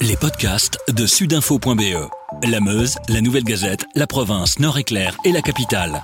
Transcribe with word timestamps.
Les 0.00 0.16
podcasts 0.16 0.78
de 0.94 1.06
sudinfo.be. 1.06 2.08
La 2.44 2.60
Meuse, 2.60 2.96
la 3.08 3.20
Nouvelle 3.20 3.44
Gazette, 3.44 3.84
la 3.94 4.06
province, 4.06 4.58
Nord-Éclair 4.60 5.16
et 5.24 5.32
la 5.32 5.42
capitale. 5.42 6.02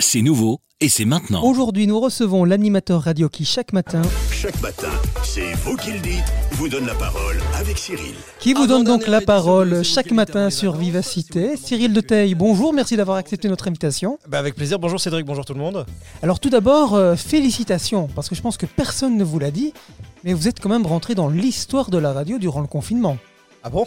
C'est 0.00 0.22
nouveau 0.22 0.58
et 0.80 0.88
c'est 0.88 1.04
maintenant. 1.04 1.44
Aujourd'hui, 1.44 1.86
nous 1.86 2.00
recevons 2.00 2.44
l'animateur 2.44 3.02
radio 3.02 3.28
qui, 3.28 3.44
chaque 3.44 3.72
matin, 3.72 4.02
Chaque 4.32 4.60
matin, 4.60 4.88
c'est 5.22 5.52
vous 5.64 5.76
qui 5.76 5.92
le 5.92 6.00
dites, 6.00 6.24
vous 6.52 6.68
donne 6.68 6.86
la 6.86 6.94
parole 6.94 7.36
avec 7.58 7.78
Cyril. 7.78 8.14
qui 8.40 8.54
vous 8.54 8.66
donne 8.66 8.84
donc 8.84 9.06
la 9.06 9.20
parole 9.20 9.84
chaque 9.84 10.10
matin 10.10 10.50
sur 10.50 10.76
Vivacité. 10.76 11.56
Cyril 11.56 11.92
de 11.92 12.00
Teil, 12.00 12.34
bonjour, 12.34 12.72
merci 12.72 12.96
d'avoir 12.96 13.18
accepté 13.18 13.48
notre 13.48 13.68
invitation. 13.68 14.18
Bah 14.26 14.38
avec 14.38 14.54
plaisir, 14.54 14.78
bonjour 14.78 14.98
Cédric, 14.98 15.26
bonjour 15.26 15.44
tout 15.44 15.54
le 15.54 15.60
monde. 15.60 15.84
Alors 16.22 16.40
tout 16.40 16.50
d'abord, 16.50 16.94
euh, 16.94 17.14
félicitations, 17.14 18.08
parce 18.14 18.28
que 18.28 18.34
je 18.34 18.40
pense 18.42 18.56
que 18.56 18.66
personne 18.66 19.16
ne 19.18 19.24
vous 19.24 19.38
l'a 19.38 19.50
dit, 19.50 19.74
mais 20.24 20.32
vous 20.32 20.48
êtes 20.48 20.60
quand 20.60 20.68
même 20.68 20.86
rentré 20.86 21.14
dans 21.14 21.28
l'histoire 21.28 21.90
de 21.90 21.98
la 21.98 22.12
radio 22.12 22.38
durant 22.38 22.60
le 22.60 22.66
confinement. 22.66 23.16
Ah 23.62 23.70
bon? 23.70 23.86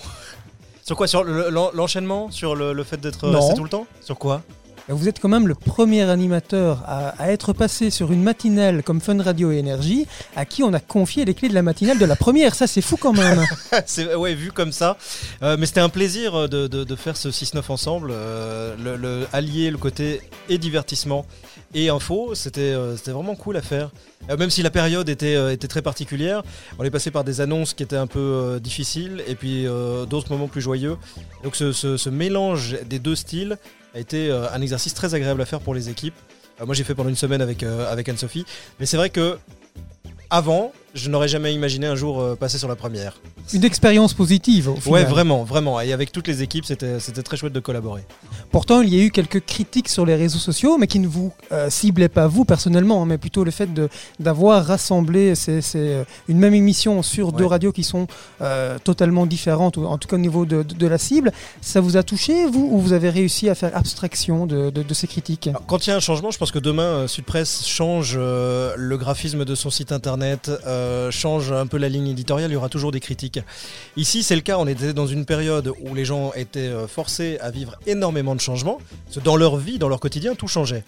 Sur 0.83 0.97
quoi? 0.97 1.07
Sur 1.07 1.23
le- 1.23 1.49
l'en- 1.49 1.71
l'enchaînement? 1.73 2.29
Sur 2.31 2.55
le, 2.55 2.73
le 2.73 2.83
fait 2.83 2.97
d'être 2.99 3.27
resté 3.29 3.53
tout 3.55 3.63
le 3.63 3.69
temps? 3.69 3.87
Sur 4.01 4.17
quoi? 4.19 4.41
Vous 4.89 5.07
êtes 5.07 5.21
quand 5.21 5.29
même 5.29 5.47
le 5.47 5.55
premier 5.55 6.01
animateur 6.01 6.83
à, 6.85 7.31
être 7.31 7.53
passé 7.53 7.89
sur 7.89 8.11
une 8.11 8.21
matinale 8.21 8.83
comme 8.83 8.99
Fun 8.99 9.21
Radio 9.21 9.49
et 9.53 9.57
Énergie, 9.57 10.07
à 10.35 10.43
qui 10.43 10.61
on 10.61 10.73
a 10.73 10.81
confié 10.81 11.23
les 11.23 11.33
clés 11.33 11.47
de 11.47 11.53
la 11.53 11.61
matinale 11.61 11.97
de 11.97 12.05
la 12.05 12.17
première. 12.17 12.53
Ça, 12.53 12.67
c'est 12.67 12.81
fou 12.81 12.97
quand 12.97 13.13
même. 13.13 13.45
C'est 13.85 14.13
ouais, 14.13 14.35
vu 14.35 14.51
comme 14.51 14.73
ça. 14.73 14.97
Euh, 15.41 15.55
mais 15.57 15.67
c'était 15.67 15.79
un 15.79 15.89
plaisir 15.89 16.35
euh, 16.35 16.47
de, 16.47 16.95
faire 16.95 17.15
ce 17.15 17.29
6-9 17.29 17.71
ensemble. 17.71 18.09
euh, 18.11 18.75
le, 18.77 19.25
allier 19.31 19.71
le 19.71 19.77
côté 19.77 20.21
et 20.49 20.57
divertissement 20.57 21.25
et 21.73 21.89
info, 21.89 22.35
c'était 22.35 22.73
vraiment 23.07 23.35
cool 23.35 23.57
à 23.57 23.61
faire. 23.61 23.89
Même 24.37 24.49
si 24.49 24.61
la 24.63 24.69
période 24.69 25.07
était, 25.09 25.57
très 25.67 25.81
particulière, 25.81 26.43
on 26.77 26.83
est 26.83 26.91
passé 26.91 27.09
par 27.09 27.23
des 27.23 27.41
annonces 27.41 27.73
qui 27.73 27.83
étaient 27.83 27.95
un 27.95 28.07
peu 28.07 28.59
difficiles 28.61 29.23
et 29.27 29.35
puis 29.35 29.65
d'autres 30.09 30.31
moments 30.31 30.47
plus 30.47 30.61
joyeux. 30.61 30.97
Donc 31.43 31.55
ce 31.55 32.09
mélange 32.09 32.77
des 32.85 32.99
deux 32.99 33.15
styles 33.15 33.57
a 33.93 33.99
été 33.99 34.29
euh, 34.29 34.49
un 34.51 34.61
exercice 34.61 34.93
très 34.93 35.13
agréable 35.13 35.41
à 35.41 35.45
faire 35.45 35.59
pour 35.59 35.73
les 35.73 35.89
équipes. 35.89 36.15
Euh, 36.59 36.65
moi 36.65 36.75
j'ai 36.75 36.83
fait 36.83 36.95
pendant 36.95 37.09
une 37.09 37.15
semaine 37.15 37.41
avec, 37.41 37.63
euh, 37.63 37.91
avec 37.91 38.09
Anne-Sophie. 38.09 38.45
Mais 38.79 38.85
c'est 38.85 38.97
vrai 38.97 39.09
que 39.09 39.37
avant, 40.29 40.73
je 40.93 41.09
n'aurais 41.09 41.27
jamais 41.27 41.53
imaginé 41.53 41.87
un 41.87 41.95
jour 41.95 42.21
euh, 42.21 42.35
passer 42.35 42.57
sur 42.57 42.67
la 42.67 42.75
première. 42.75 43.19
Une 43.53 43.63
expérience 43.63 44.13
positive, 44.13 44.69
au 44.69 44.75
final. 44.75 44.93
Ouais, 44.93 45.03
vraiment, 45.09 45.43
vraiment. 45.43 45.79
Et 45.81 45.91
avec 45.91 46.11
toutes 46.11 46.27
les 46.27 46.41
équipes, 46.43 46.65
c'était 46.65 46.99
très 47.23 47.35
chouette 47.37 47.53
de 47.53 47.59
collaborer. 47.59 48.03
Pourtant, 48.51 48.81
il 48.81 48.93
y 48.93 48.99
a 48.99 49.03
eu 49.03 49.11
quelques 49.11 49.43
critiques 49.45 49.89
sur 49.89 50.05
les 50.05 50.15
réseaux 50.15 50.39
sociaux, 50.39 50.77
mais 50.77 50.87
qui 50.87 50.99
ne 50.99 51.07
vous 51.07 51.33
euh, 51.51 51.69
ciblaient 51.69 52.09
pas 52.09 52.27
vous 52.27 52.45
personnellement, 52.45 53.01
hein, 53.01 53.05
mais 53.05 53.17
plutôt 53.17 53.43
le 53.43 53.51
fait 53.51 53.69
d'avoir 54.19 54.65
rassemblé 54.65 55.35
ces- 55.35 55.61
ces, 55.61 55.79
euh, 55.79 56.03
une 56.27 56.37
même 56.37 56.53
émission 56.53 57.01
sur 57.01 57.31
deux 57.31 57.45
radios 57.45 57.71
qui 57.71 57.83
sont 57.83 58.07
euh, 58.41 58.77
totalement 58.83 59.25
différentes, 59.25 59.77
ou 59.77 59.85
en 59.85 59.97
tout 59.97 60.07
cas 60.07 60.15
au 60.15 60.19
niveau 60.19 60.45
de, 60.45 60.63
de- 60.63 60.75
de 60.75 60.87
la 60.87 60.97
cible. 60.97 61.31
Ça 61.61 61.81
vous 61.81 61.97
a 61.97 62.03
touché, 62.03 62.45
vous, 62.45 62.69
ou 62.71 62.79
vous 62.79 62.93
avez 62.93 63.09
réussi 63.09 63.49
à 63.49 63.55
faire 63.55 63.75
abstraction 63.75 64.45
de, 64.45 64.69
de- 64.69 64.93
ces 64.93 65.07
critiques? 65.07 65.47
Alors, 65.47 65.65
quand 65.65 65.87
il 65.87 65.89
y 65.89 65.93
a 65.93 65.95
un 65.95 65.99
changement, 65.99 66.29
je 66.29 66.37
pense 66.37 66.51
que 66.51 66.59
demain, 66.59 67.07
Sudpresse 67.07 67.65
change 67.65 68.13
euh, 68.15 68.73
le 68.77 68.95
graphisme 68.97 69.43
de 69.43 69.55
son 69.55 69.71
site 69.71 69.91
internet, 69.91 70.51
euh, 70.67 70.82
change 71.11 71.51
un 71.51 71.67
peu 71.67 71.77
la 71.77 71.89
ligne 71.89 72.07
éditoriale, 72.07 72.51
il 72.51 72.53
y 72.53 72.57
aura 72.57 72.69
toujours 72.69 72.91
des 72.91 72.99
critiques. 72.99 73.39
Ici, 73.97 74.23
c'est 74.23 74.35
le 74.35 74.41
cas, 74.41 74.57
on 74.57 74.67
était 74.67 74.93
dans 74.93 75.07
une 75.07 75.25
période 75.25 75.71
où 75.81 75.93
les 75.93 76.05
gens 76.05 76.31
étaient 76.33 76.59
euh, 76.59 76.87
forcés 76.87 77.37
à 77.39 77.51
vivre 77.51 77.75
énormément 77.87 78.35
de 78.35 78.41
changements, 78.41 78.79
dans 79.23 79.35
leur 79.35 79.57
vie, 79.57 79.79
dans 79.79 79.89
leur 79.89 79.99
quotidien, 79.99 80.35
tout 80.35 80.47
changeait. 80.47 80.83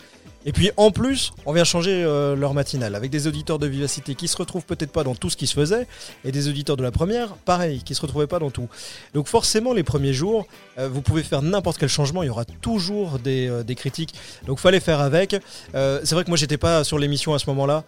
Et 0.45 0.51
puis 0.51 0.71
en 0.77 0.91
plus, 0.91 1.31
on 1.45 1.53
vient 1.53 1.63
changer 1.63 2.03
euh, 2.03 2.35
leur 2.35 2.53
matinale 2.53 2.95
avec 2.95 3.09
des 3.11 3.27
auditeurs 3.27 3.59
de 3.59 3.67
vivacité 3.67 4.15
qui 4.15 4.27
se 4.27 4.37
retrouvent 4.37 4.65
peut-être 4.65 4.91
pas 4.91 5.03
dans 5.03 5.15
tout 5.15 5.29
ce 5.29 5.37
qui 5.37 5.47
se 5.47 5.53
faisait, 5.53 5.87
et 6.23 6.31
des 6.31 6.47
auditeurs 6.47 6.77
de 6.77 6.83
la 6.83 6.91
première, 6.91 7.35
pareil, 7.35 7.81
qui 7.83 7.95
se 7.95 8.01
retrouvaient 8.01 8.27
pas 8.27 8.39
dans 8.39 8.51
tout. 8.51 8.67
Donc 9.13 9.27
forcément, 9.27 9.73
les 9.73 9.83
premiers 9.83 10.13
jours, 10.13 10.47
euh, 10.77 10.87
vous 10.87 11.01
pouvez 11.01 11.23
faire 11.23 11.41
n'importe 11.41 11.77
quel 11.77 11.89
changement, 11.89 12.23
il 12.23 12.27
y 12.27 12.29
aura 12.29 12.45
toujours 12.45 13.19
des, 13.19 13.47
euh, 13.47 13.63
critiques. 13.75 14.13
Donc 14.47 14.59
fallait 14.59 14.79
faire 14.79 15.01
avec. 15.01 15.35
C'est 15.73 16.11
vrai 16.11 16.23
que 16.23 16.29
moi 16.29 16.37
j'étais 16.37 16.57
pas 16.57 16.85
sur 16.85 16.97
l'émission 16.97 17.33
à 17.33 17.39
ce 17.39 17.49
moment-là, 17.49 17.83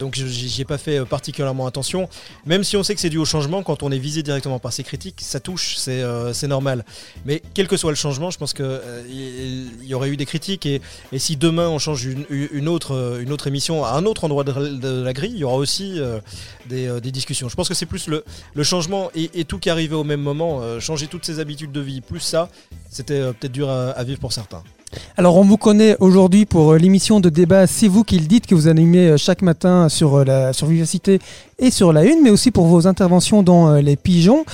donc 0.00 0.16
j'y 0.16 0.60
ai 0.60 0.64
pas 0.64 0.78
fait 0.78 1.04
particulièrement 1.04 1.66
attention. 1.66 2.08
Même 2.44 2.64
si 2.64 2.76
on 2.76 2.82
sait 2.82 2.94
que 2.94 3.00
c'est 3.00 3.08
dû 3.10 3.18
au 3.18 3.24
changement, 3.24 3.62
quand 3.62 3.84
on 3.84 3.92
est 3.92 3.98
visé 3.98 4.24
directement 4.24 4.58
par 4.58 4.72
ces 4.72 4.82
critiques, 4.82 5.20
ça 5.20 5.38
touche, 5.38 5.76
c'est 5.76 6.48
normal. 6.48 6.84
Mais 7.24 7.40
quel 7.54 7.68
que 7.68 7.76
soit 7.76 7.90
le 7.90 7.96
changement, 7.96 8.30
je 8.30 8.38
pense 8.38 8.52
que 8.52 8.62
euh, 8.64 9.02
il 9.08 9.68
il 9.82 9.86
y 9.88 9.94
aurait 9.94 10.08
eu 10.08 10.16
des 10.16 10.26
critiques 10.26 10.66
et 10.66 10.80
si 11.16 11.36
demain 11.36 11.68
on 11.68 11.78
change 11.78 11.97
une, 12.04 12.68
autre, 12.68 12.94
euh, 12.94 13.20
une 13.20 13.32
autre 13.32 13.46
émission 13.46 13.84
à 13.84 13.92
un 13.92 14.04
autre 14.04 14.24
endroit 14.24 14.44
de, 14.44 15.02
la 15.02 15.12
grille, 15.12 15.32
il 15.32 15.38
y 15.38 15.44
aura 15.44 15.56
aussi 15.56 15.94
euh, 15.98 16.20
des, 16.68 16.86
euh, 16.86 17.00
des 17.00 17.10
discussions. 17.10 17.48
Je 17.48 17.56
pense 17.56 17.68
que 17.68 17.74
c'est 17.74 17.86
plus 17.86 18.08
le, 18.08 18.24
le 18.54 18.62
changement 18.62 19.10
et, 19.14 19.44
tout 19.44 19.58
qui 19.58 19.70
arrivait 19.70 19.94
au 19.94 20.04
même 20.04 20.20
moment, 20.20 20.62
changer 20.80 21.06
toutes 21.06 21.24
ses 21.24 21.40
habitudes 21.40 21.72
de 21.72 21.80
vie, 21.80 22.00
plus 22.00 22.20
ça, 22.20 22.48
c'était 22.90 23.20
peut-être 23.32 23.52
dur 23.52 23.70
à, 23.70 24.04
vivre 24.04 24.20
pour 24.20 24.32
certains. 24.32 24.62
Alors, 25.16 25.36
on 25.36 25.44
vous 25.44 25.56
connaît 25.56 25.96
aujourd'hui 26.00 26.46
pour 26.46 26.74
l'émission 26.74 27.20
de 27.20 27.28
débat 27.28 27.66
C'est 27.66 27.88
vous 27.88 28.04
qui 28.04 28.18
le 28.18 28.26
dites, 28.26 28.46
que 28.46 28.54
vous 28.54 28.68
animez 28.68 29.16
chaque 29.16 29.42
matin 29.42 29.88
sur, 29.88 30.24
la, 30.24 30.52
sur 30.52 30.66
Vivacité 30.66 31.20
et 31.60 31.70
sur 31.72 31.92
la 31.92 32.04
Une, 32.04 32.22
mais 32.22 32.30
aussi 32.30 32.52
pour 32.52 32.66
vos 32.66 32.86
interventions 32.86 33.42
dans 33.42 33.68
euh, 33.68 33.80
Les 33.80 33.96
Pigeons, 33.96 34.44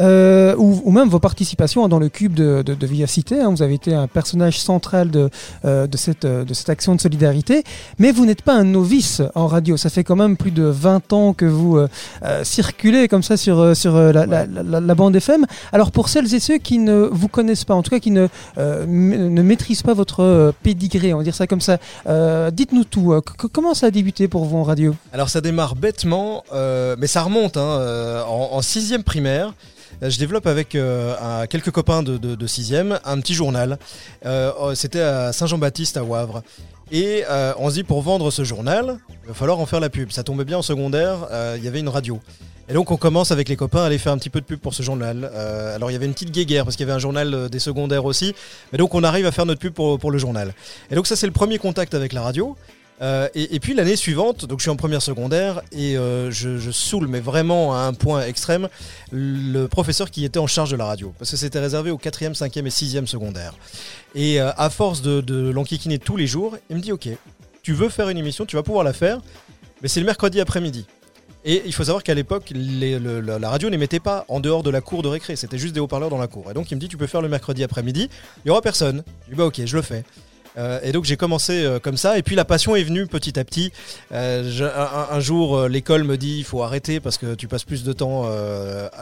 euh, 0.00 0.56
ou, 0.58 0.80
ou 0.84 0.90
même 0.90 1.08
vos 1.08 1.20
participations 1.20 1.86
dans 1.86 2.00
le 2.00 2.08
cube 2.08 2.34
de, 2.34 2.62
de- 2.62 2.74
de 2.74 2.86
Vivacité. 2.86 3.40
hein. 3.40 3.50
Vous 3.50 3.62
avez 3.62 3.74
été 3.74 3.94
un 3.94 4.08
personnage 4.08 4.58
central 4.60 5.10
de, 5.10 5.30
euh, 5.64 5.86
de, 5.86 5.96
cette, 5.96 6.26
de 6.26 6.54
cette 6.54 6.68
action 6.68 6.96
de 6.96 7.00
solidarité, 7.00 7.62
mais 8.00 8.10
vous 8.10 8.26
n'êtes 8.26 8.42
pas 8.42 8.54
un 8.54 8.64
novice 8.64 9.22
en 9.36 9.46
radio. 9.46 9.76
Ça 9.76 9.88
fait 9.88 10.02
quand 10.02 10.16
même 10.16 10.36
plus 10.36 10.50
de 10.50 10.64
20 10.64 11.12
ans 11.12 11.32
que 11.32 11.44
vous 11.44 11.78
circulez 12.42 13.06
comme 13.08 13.22
ça 13.22 13.36
sur, 13.36 13.76
sur 13.76 13.94
la, 13.94 14.26
la- 14.26 14.46
la- 14.46 14.80
la 14.80 14.94
bande 14.94 15.14
FM. 15.14 15.46
Alors, 15.72 15.92
pour 15.92 16.08
celles 16.08 16.34
et 16.34 16.40
ceux 16.40 16.58
qui 16.58 16.78
ne 16.78 17.08
vous 17.12 17.28
connaissent 17.28 17.64
pas, 17.64 17.74
en 17.74 17.82
tout 17.82 17.90
cas 17.90 18.00
qui 18.00 18.10
ne 18.10 18.26
ne 18.58 19.42
maîtrise 19.42 19.82
pas 19.82 19.94
votre 19.94 20.52
pédigré, 20.62 21.14
on 21.14 21.18
va 21.18 21.24
dire 21.24 21.34
ça 21.34 21.46
comme 21.46 21.60
ça. 21.60 21.78
Dites-nous 22.50 22.84
tout. 22.84 23.14
comment 23.52 23.74
ça 23.74 23.86
a 23.86 23.90
débuté 23.90 24.26
pour 24.28 24.44
vous 24.44 24.56
en 24.56 24.64
radio? 24.64 24.94
Alors 25.12 25.28
ça 25.28 25.40
démarre 25.40 25.76
bêtement, 25.76 26.42
euh, 26.52 26.96
mais 26.98 27.06
ça 27.06 27.22
remonte. 27.22 27.56
hein, 27.56 27.78
euh, 27.80 28.22
en, 28.24 28.50
en 28.52 28.62
sixième 28.62 29.02
primaire, 29.02 29.52
euh, 30.02 30.10
je 30.10 30.18
développe 30.18 30.46
avec 30.46 30.76
quelques 31.48 31.70
copains 31.70 32.02
de, 32.02 32.16
de, 32.16 32.34
de 32.34 32.46
sixième 32.46 32.98
un 33.04 33.20
petit 33.20 33.34
journal. 33.34 33.78
Oh, 34.24 34.72
C'était 34.74 35.00
à 35.00 35.32
Saint-Jean-Baptiste 35.32 35.96
à 35.96 36.04
Wavre. 36.04 36.42
Et 36.90 37.24
on 37.58 37.68
se 37.68 37.74
dit 37.74 37.84
pour 37.84 38.00
vendre 38.02 38.30
ce 38.30 38.44
journal, 38.44 38.98
il 39.24 39.28
va 39.28 39.34
falloir 39.34 39.58
en 39.60 39.66
faire 39.66 39.80
la 39.80 39.90
pub. 39.90 40.10
Ça 40.10 40.22
tombait 40.22 40.44
bien 40.44 40.58
en 40.58 40.62
secondaire, 40.62 41.28
il 41.56 41.64
y 41.64 41.68
avait 41.68 41.80
une 41.80 41.88
radio. 41.88 42.20
Et 42.70 42.74
donc 42.74 42.90
on 42.90 42.98
commence 42.98 43.30
avec 43.30 43.48
les 43.48 43.56
copains 43.56 43.82
à 43.82 43.86
aller 43.86 43.96
faire 43.96 44.12
un 44.12 44.18
petit 44.18 44.28
peu 44.28 44.40
de 44.40 44.44
pub 44.44 44.58
pour 44.60 44.74
ce 44.74 44.82
journal. 44.82 45.30
Alors 45.74 45.90
il 45.90 45.94
y 45.94 45.96
avait 45.96 46.06
une 46.06 46.12
petite 46.12 46.30
guéguerre 46.30 46.64
parce 46.64 46.76
qu'il 46.76 46.86
y 46.86 46.88
avait 46.88 46.96
un 46.96 47.00
journal 47.00 47.48
des 47.50 47.58
secondaires 47.58 48.04
aussi. 48.04 48.34
Mais 48.72 48.78
donc 48.78 48.94
on 48.94 49.02
arrive 49.04 49.26
à 49.26 49.32
faire 49.32 49.46
notre 49.46 49.60
pub 49.60 49.72
pour 49.74 50.10
le 50.10 50.18
journal. 50.18 50.54
Et 50.90 50.94
donc 50.94 51.06
ça 51.06 51.16
c'est 51.16 51.26
le 51.26 51.32
premier 51.32 51.58
contact 51.58 51.94
avec 51.94 52.12
la 52.12 52.22
radio. 52.22 52.56
Euh, 53.00 53.28
et, 53.34 53.60
puis 53.60 53.74
l'année 53.74 53.96
suivante, 53.96 54.44
donc 54.44 54.58
je 54.58 54.62
suis 54.62 54.70
en 54.70 54.76
première 54.76 55.02
secondaire 55.02 55.62
et 55.72 55.96
euh, 55.96 56.30
je, 56.30 56.70
saoule, 56.70 57.06
mais 57.06 57.20
vraiment 57.20 57.74
à 57.74 57.80
un 57.80 57.92
point 57.92 58.26
extrême, 58.26 58.68
le 59.12 59.66
professeur 59.66 60.10
qui 60.10 60.24
était 60.24 60.38
en 60.38 60.46
charge 60.46 60.70
de 60.70 60.76
la 60.76 60.84
radio. 60.84 61.14
Parce 61.18 61.30
que 61.30 61.36
c'était 61.36 61.60
réservé 61.60 61.90
au 61.90 61.96
4e, 61.98 62.36
5e 62.36 62.66
et 62.66 62.70
6e 62.70 63.06
secondaire. 63.06 63.54
Et 64.14 64.40
euh, 64.40 64.50
à 64.56 64.70
force 64.70 65.02
de, 65.02 65.50
l'enquiquiner 65.50 65.98
tous 65.98 66.16
les 66.16 66.26
jours, 66.26 66.56
il 66.70 66.76
me 66.76 66.80
dit 66.80 66.92
Ok, 66.92 67.08
tu 67.62 67.72
veux 67.72 67.88
faire 67.88 68.08
une 68.08 68.18
émission, 68.18 68.46
tu 68.46 68.56
vas 68.56 68.62
pouvoir 68.62 68.84
la 68.84 68.92
faire, 68.92 69.20
mais 69.82 69.88
c'est 69.88 70.00
le 70.00 70.06
mercredi 70.06 70.40
après-midi. 70.40 70.86
Et 71.44 71.62
il 71.64 71.72
faut 71.72 71.84
savoir 71.84 72.02
qu'à 72.02 72.14
l'époque, 72.14 72.52
la 72.52 73.48
radio 73.48 73.70
n'émettait 73.70 74.00
pas 74.00 74.24
en 74.28 74.40
dehors 74.40 74.64
de 74.64 74.70
la 74.70 74.80
cour 74.80 75.02
de 75.02 75.08
récré, 75.08 75.36
c'était 75.36 75.56
juste 75.56 75.72
des 75.72 75.80
haut-parleurs 75.80 76.10
dans 76.10 76.18
la 76.18 76.26
cour. 76.26 76.50
Et 76.50 76.54
donc 76.54 76.70
il 76.72 76.74
me 76.74 76.80
dit 76.80 76.88
Tu 76.88 76.96
peux 76.96 77.06
faire 77.06 77.22
le 77.22 77.28
mercredi 77.28 77.62
après-midi, 77.62 78.10
il 78.38 78.42
n'y 78.46 78.50
aura 78.50 78.60
personne. 78.60 79.04
Je 79.26 79.30
dis 79.30 79.36
Bah 79.36 79.44
ok, 79.44 79.64
je 79.64 79.76
le 79.76 79.82
fais. 79.82 80.04
Euh, 80.58 80.80
et 80.82 80.92
donc 80.92 81.04
j'ai 81.04 81.16
commencé 81.16 81.64
euh, 81.64 81.78
comme 81.78 81.96
ça, 81.96 82.18
et 82.18 82.22
puis 82.22 82.34
la 82.34 82.44
passion 82.44 82.74
est 82.76 82.82
venue 82.82 83.06
petit 83.06 83.38
à 83.38 83.44
petit. 83.44 83.72
Euh, 84.12 84.50
je- 84.50 84.64
un, 84.64 85.20
jour, 85.20 85.68
l'école 85.68 86.04
me 86.04 86.16
dit 86.16 86.38
il 86.38 86.44
faut 86.44 86.62
arrêter 86.62 87.00
parce 87.00 87.16
que 87.16 87.34
tu 87.34 87.48
passes 87.48 87.64
plus 87.64 87.84
de 87.84 87.92
temps 87.92 88.24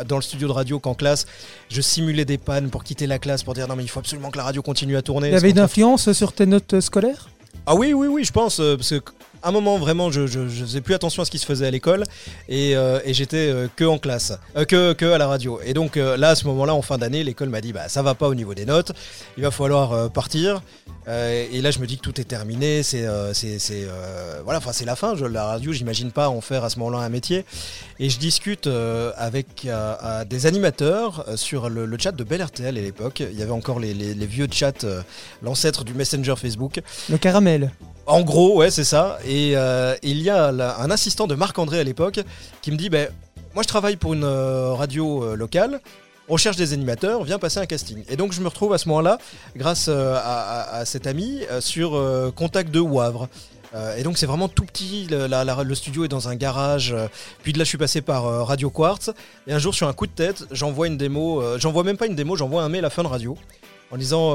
dans 0.07 0.17
le 0.17 0.23
studio 0.23 0.49
de 0.49 0.53
radio 0.53 0.79
qu'en 0.79 0.95
classe. 0.95 1.27
Je 1.69 1.81
simulais 1.81 2.25
des 2.25 2.39
pannes 2.39 2.71
pour 2.71 2.85
quitter 2.85 3.07
la 3.07 3.19
classe 3.19 3.43
pour 3.43 3.55
dire 3.55 3.69
non 3.69 3.77
mais 3.77 3.83
il 3.85 3.89
faut 3.89 4.01
absolument 4.01 4.31
que 4.31 4.39
la 4.39 4.45
radio 4.45 4.63
continue 4.63 4.97
à 4.97 5.03
tourner. 5.03 5.29
Il 5.29 5.35
y 5.35 5.37
avait 5.37 5.51
une 5.51 5.59
influence 5.59 6.13
sur 6.13 6.33
tes 6.33 6.47
notes 6.47 6.81
scolaires? 6.81 7.29
Ah 7.67 7.75
oui, 7.75 7.93
oui, 7.93 8.07
oui, 8.07 8.25
je 8.25 8.33
pense. 8.33 8.59
parce 8.59 8.91
que 8.91 9.01
un 9.43 9.53
moment, 9.53 9.79
vraiment, 9.79 10.11
je, 10.11 10.27
je, 10.27 10.49
je 10.49 10.65
faisais 10.65 10.81
plus 10.81 10.95
attention 10.95 11.23
à 11.23 11.25
ce 11.25 11.31
qui 11.31 11.39
se 11.39 11.47
faisait 11.47 11.67
à 11.67 11.71
l'école 11.71 12.05
et, 12.49 12.77
euh, 12.77 13.01
et 13.05 13.15
j'étais 13.15 13.49
euh, 13.49 13.69
que 13.77 13.85
en 13.85 13.99
classe, 13.99 14.33
euh, 14.57 14.65
que, 14.65 14.93
que 14.93 15.07
à 15.07 15.19
la 15.19 15.27
radio. 15.27 15.61
Et 15.65 15.73
donc 15.75 15.97
là, 15.97 16.31
à 16.31 16.35
ce 16.35 16.47
moment-là, 16.47 16.75
en 16.75 16.83
fin 16.83 16.99
d'année, 16.99 17.23
l'école 17.23 17.49
m'a 17.49 17.61
dit 17.61 17.73
bah 17.73 17.89
ça 17.89 18.03
va 18.03 18.15
pas 18.15 18.29
au 18.29 18.35
niveau 18.35 18.55
des 18.55 18.65
notes, 18.67 18.93
il 19.37 19.43
va 19.45 19.51
falloir 19.51 20.11
partir. 20.11 20.63
Euh, 21.09 21.47
et 21.53 21.61
là, 21.61 21.71
je 21.71 21.79
me 21.79 21.87
dis 21.87 21.97
que 21.99 22.03
tout 22.03 22.21
est 22.21 22.25
terminé, 22.25 22.83
c'est 22.83 23.07
euh, 23.07 23.33
c'est 23.33 23.59
euh, 23.71 24.41
voilà, 24.45 24.59
enfin 24.59 24.73
c'est 24.73 24.85
la 24.85 24.97
fin. 24.97 25.15
Je, 25.15 25.25
la 25.25 25.45
radio, 25.47 25.73
j'imagine 25.73 26.11
pas 26.11 26.29
en 26.29 26.41
faire 26.41 26.65
à 26.65 26.71
ce 26.71 26.79
moment-là 26.81 26.99
un 27.05 27.09
métier. 27.09 27.45
Et 28.01 28.11
je 28.11 28.19
discute 28.19 28.67
euh, 28.67 29.13
avec 29.17 29.69
des 30.29 30.47
animateurs 30.47 31.25
sur 31.37 31.69
le, 31.71 31.87
le 31.87 31.99
chat 31.99 32.13
de 32.13 32.25
Bel 32.25 32.43
RTL 32.43 32.77
à 32.77 32.81
l'époque. 32.81 33.21
Il 33.21 33.39
y 33.39 33.43
avait 33.43 33.53
encore 33.53 33.79
les, 33.79 33.95
les- 33.95 34.15
les 34.15 34.27
vieux 34.27 34.49
chats, 34.51 34.73
l'ancêtre 35.43 35.85
du 35.85 35.95
Messenger 35.95 36.35
Facebook. 36.37 36.81
Le 37.09 37.19
caramel. 37.19 37.71
En 38.07 38.23
gros, 38.23 38.57
ouais, 38.59 38.71
c'est 38.71 38.85
ça. 38.85 39.19
Et 39.27 39.53
il 40.03 40.23
y 40.23 40.31
a 40.31 40.51
là, 40.53 40.77
un 40.81 40.91
assistant 40.91 41.27
de 41.27 41.35
Marc-André 41.35 41.79
à 41.81 41.85
l'époque 41.85 42.21
qui 42.63 42.73
me 42.73 42.77
dit 42.77 42.89
ben, 42.91 43.09
moi 43.55 43.63
je 43.63 43.69
travaille 43.69 43.97
pour 43.97 44.13
une 44.15 44.25
radio 44.25 45.35
locale. 45.37 45.81
On 46.29 46.37
cherche 46.37 46.57
des 46.57 46.73
animateurs, 46.73 47.23
viens 47.23 47.39
passer 47.39 47.59
un 47.59 47.67
casting. 47.67 48.03
Et 48.09 48.17
donc 48.17 48.33
je 48.33 48.41
me 48.41 48.49
retrouve 48.49 48.73
à 48.73 48.79
ce 48.79 48.89
moment-là, 48.89 49.19
grâce 49.55 49.87
euh, 49.89 50.19
à, 50.21 50.85
cet 50.85 51.07
ami, 51.07 51.43
euh, 51.51 51.61
sur 51.61 51.95
euh, 51.95 52.33
Contact 52.35 52.71
2 52.71 52.81
ou 52.81 53.01
Havre. 53.01 53.29
Euh, 53.75 53.97
et 53.97 54.03
donc 54.03 54.19
c'est 54.19 54.27
vraiment 54.27 54.49
tout 54.49 54.65
petit, 54.65 55.07
le, 55.09 55.75
studio 55.75 56.05
est 56.05 56.09
dans 56.09 56.29
un 56.29 56.35
garage. 56.35 56.95
puis 57.43 57.53
de 57.53 57.59
là 57.59 57.65
je 57.65 57.69
suis 57.69 57.79
passé 57.79 58.01
par 58.01 58.25
Radio 58.47 58.71
Quartz. 58.71 59.11
Et 59.47 59.53
un 59.53 59.59
jour 59.59 59.75
sur 59.75 59.87
un 59.87 59.93
coup 59.93 60.07
de 60.07 60.13
tête, 60.13 60.45
j'envoie 60.51 60.89
une 60.89 60.97
démo, 60.97 61.43
j'envoie 61.59 61.85
même 61.85 61.97
pas 61.97 62.07
une 62.07 62.17
démo, 62.17 62.37
j'envoie 62.37 62.63
un 62.63 62.69
mail 62.69 62.85
à 62.85 62.91
Fun 62.91 63.07
Radio. 63.07 63.37
En 63.93 63.97
disant, 63.97 64.35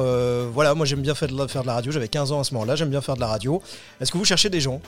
voilà, 0.54 0.74
moi 0.76 0.86
j'aime 0.86 1.02
bien 1.02 1.12
de, 1.12 1.18
faire 1.18 1.62
de 1.64 1.68
la 1.68 1.74
radio, 1.74 1.92
j'avais 1.92 2.08
15 2.08 2.32
ans 2.32 2.40
à 2.40 2.44
ce 2.46 2.54
moment-là, 2.54 2.76
j'aime 2.76 2.90
bien 2.90 3.02
faire 3.02 3.16
de 3.16 3.20
la 3.22 3.28
radio. 3.28 3.62
Est-ce 4.00 4.12
que 4.12 4.18
vous 4.18 4.26
cherchez 4.26 4.50
des 4.50 4.62
gens? 4.62 4.82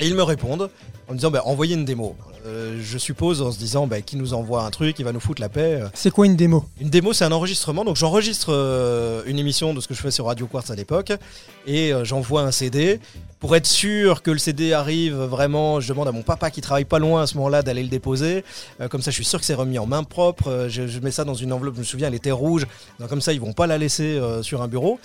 Et 0.00 0.06
ils 0.08 0.14
me 0.14 0.22
répondent 0.22 0.70
en 1.08 1.12
me 1.12 1.18
disant, 1.18 1.30
bah, 1.30 1.42
envoyez 1.44 1.74
une 1.74 1.84
démo. 1.84 2.16
Euh, 2.46 2.78
je 2.82 2.98
suppose 2.98 3.40
en 3.40 3.50
se 3.52 3.58
disant, 3.58 3.86
bah, 3.86 4.00
qui 4.02 4.16
nous 4.16 4.34
envoie 4.34 4.64
un 4.64 4.70
truc, 4.70 4.98
il 4.98 5.04
va 5.04 5.12
nous 5.12 5.20
foutre 5.20 5.40
la 5.40 5.48
paix. 5.48 5.80
euh. 5.82 5.88
C'est 5.94 6.10
quoi 6.10 6.26
une 6.26 6.36
démo? 6.36 6.64
Une 6.80 6.90
démo, 6.90 7.12
c'est 7.12 7.24
un 7.24 7.32
enregistrement. 7.32 7.84
Donc 7.84 7.96
j'enregistre 7.96 8.52
euh, 8.52 9.22
une 9.26 9.38
émission 9.38 9.72
de 9.74 9.80
ce 9.80 9.88
que 9.88 9.94
je 9.94 10.00
fais 10.00 10.10
sur 10.10 10.26
Radio 10.26 10.46
Quartz 10.46 10.70
à 10.70 10.74
l'époque 10.74 11.12
et 11.66 11.92
euh, 11.92 12.04
j'envoie 12.04 12.42
un 12.42 12.50
CD. 12.50 13.00
Pour 13.40 13.54
être 13.56 13.66
sûr 13.66 14.22
que 14.22 14.30
le 14.30 14.38
CD 14.38 14.72
arrive 14.72 15.14
vraiment, 15.14 15.80
je 15.80 15.88
demande 15.88 16.08
à 16.08 16.12
mon 16.12 16.22
papa 16.22 16.50
qui 16.50 16.60
travaille 16.62 16.86
pas 16.86 16.98
loin 16.98 17.22
à 17.22 17.26
ce 17.26 17.36
moment-là 17.36 17.62
d'aller 17.62 17.82
le 17.82 17.90
déposer. 17.90 18.42
Comme 18.90 19.02
ça, 19.02 19.10
je 19.10 19.16
suis 19.16 19.24
sûr 19.24 19.38
que 19.38 19.44
c'est 19.44 19.52
remis 19.54 19.78
en 19.78 19.84
main 19.86 20.02
propre. 20.02 20.66
Je, 20.70 20.86
je 20.86 20.98
mets 21.00 21.10
ça 21.10 21.24
dans 21.24 21.34
une 21.34 21.52
enveloppe. 21.52 21.74
Je 21.74 21.80
me 21.80 21.84
souviens, 21.84 22.08
elle 22.08 22.14
était 22.14 22.30
rouge. 22.30 22.66
Donc 22.98 23.10
comme 23.10 23.20
ça, 23.20 23.34
ils 23.34 23.40
vont 23.40 23.52
pas 23.52 23.66
la 23.66 23.76
laisser 23.76 24.18
sur 24.40 24.62
un 24.62 24.68
bureau. 24.68 24.98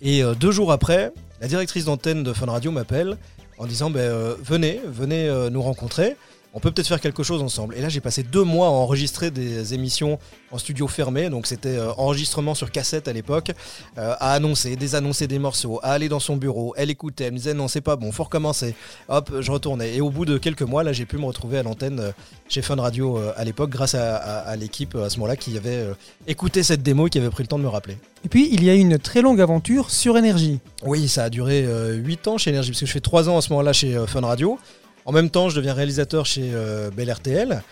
Et 0.00 0.22
deux 0.40 0.50
jours 0.50 0.72
après, 0.72 1.12
la 1.42 1.46
directrice 1.46 1.84
d'antenne 1.84 2.22
de 2.22 2.32
Fun 2.32 2.46
Radio 2.46 2.70
m'appelle 2.70 3.18
en 3.58 3.66
disant 3.66 3.90
ben, 3.90 4.00
euh, 4.00 4.34
venez, 4.42 4.80
venez 4.84 5.28
euh, 5.28 5.50
nous 5.50 5.62
rencontrer. 5.62 6.16
On 6.56 6.60
peut 6.60 6.70
peut-être 6.70 6.86
faire 6.86 7.00
quelque 7.00 7.24
chose 7.24 7.42
ensemble. 7.42 7.74
Et 7.76 7.80
là, 7.82 7.88
j'ai 7.88 8.00
passé 8.00 8.22
deux 8.22 8.44
mois 8.44 8.68
à 8.68 8.70
enregistrer 8.70 9.32
des 9.32 9.74
émissions 9.74 10.20
en 10.52 10.58
studio 10.58 10.86
fermé. 10.86 11.28
Donc, 11.28 11.48
c'était 11.48 11.76
euh, 11.76 11.92
enregistrement 11.96 12.54
sur 12.54 12.70
cassette 12.70 13.08
à 13.08 13.12
l'époque, 13.12 13.50
euh, 13.98 14.14
à 14.20 14.32
annoncer, 14.34 14.76
désannoncer 14.76 15.26
des 15.26 15.40
morceaux, 15.40 15.80
à 15.82 15.90
aller 15.90 16.08
dans 16.08 16.20
son 16.20 16.36
bureau. 16.36 16.72
Elle 16.76 16.90
écoutait, 16.90 17.24
elle 17.24 17.32
me 17.32 17.38
disait 17.38 17.54
non, 17.54 17.66
c'est 17.66 17.80
pas 17.80 17.96
bon, 17.96 18.12
faut 18.12 18.22
recommencer. 18.22 18.76
Hop, 19.08 19.32
je 19.40 19.50
retournais. 19.50 19.96
Et 19.96 20.00
au 20.00 20.10
bout 20.10 20.24
de 20.26 20.38
quelques 20.38 20.62
mois, 20.62 20.84
là, 20.84 20.92
j'ai 20.92 21.06
pu 21.06 21.18
me 21.18 21.24
retrouver 21.24 21.58
à 21.58 21.64
l'antenne 21.64 21.98
euh, 21.98 22.12
chez 22.48 22.62
Fun 22.62 22.76
Radio 22.76 23.18
euh, 23.18 23.32
à 23.36 23.44
l'époque, 23.44 23.70
grâce 23.70 23.96
à, 23.96 24.14
à- 24.16 24.38
à 24.48 24.54
l'équipe 24.56 24.94
euh, 24.94 25.06
à 25.06 25.10
ce 25.10 25.16
moment-là 25.18 25.34
qui 25.36 25.56
avait 25.56 25.70
euh, 25.70 25.94
écouté 26.28 26.62
cette 26.62 26.84
démo 26.84 27.08
et 27.08 27.10
qui 27.10 27.18
avait 27.18 27.30
pris 27.30 27.42
le 27.42 27.48
temps 27.48 27.58
de 27.58 27.64
me 27.64 27.68
rappeler. 27.68 27.96
Et 28.24 28.28
puis, 28.28 28.48
il 28.52 28.62
y 28.62 28.70
a 28.70 28.74
une 28.74 28.98
très 28.98 29.22
longue 29.22 29.40
aventure 29.40 29.90
sur 29.90 30.16
énergie. 30.16 30.60
Oui, 30.84 31.08
ça 31.08 31.24
a 31.24 31.30
duré 31.30 31.66
8 31.96 32.28
ans 32.28 32.38
chez 32.38 32.50
Énergie, 32.50 32.70
parce 32.70 32.80
que 32.80 32.86
je 32.86 32.92
fais 32.92 33.00
3 33.00 33.28
ans 33.28 33.38
à 33.38 33.42
ce 33.42 33.50
moment-là 33.50 33.72
chez 33.72 33.96
euh, 33.96 34.06
Fun 34.06 34.20
Radio. 34.20 34.56
En 35.04 35.12
même 35.12 35.30
temps, 35.30 35.48
je 35.48 35.56
deviens 35.56 35.74
réalisateur 35.74 36.26
chez 36.26 36.50
euh, 36.52 36.90
Bel 36.90 37.12
RTL. 37.12 37.62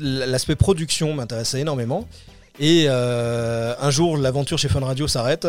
L'aspect 0.00 0.56
production 0.56 1.14
m'intéressait 1.14 1.60
énormément. 1.60 2.06
Et 2.58 2.86
euh, 2.88 3.74
un 3.80 3.90
jour, 3.90 4.16
l'aventure 4.16 4.58
chez 4.58 4.68
Fun 4.68 4.80
Radio 4.80 5.06
s'arrête. 5.06 5.46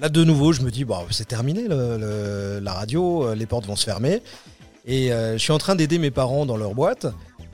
Là, 0.00 0.08
de 0.08 0.24
nouveau, 0.24 0.52
je 0.52 0.62
me 0.62 0.70
dis, 0.70 0.84
bon, 0.84 0.98
c'est 1.10 1.28
terminé, 1.28 1.66
la 1.68 2.72
radio, 2.72 3.28
euh, 3.28 3.34
les 3.34 3.46
portes 3.46 3.66
vont 3.66 3.76
se 3.76 3.84
fermer. 3.84 4.22
Et 4.86 5.12
euh, 5.12 5.34
je 5.34 5.38
suis 5.38 5.52
en 5.52 5.58
train 5.58 5.74
d'aider 5.74 5.98
mes 5.98 6.10
parents 6.10 6.46
dans 6.46 6.56
leur 6.56 6.74
boîte. 6.74 7.06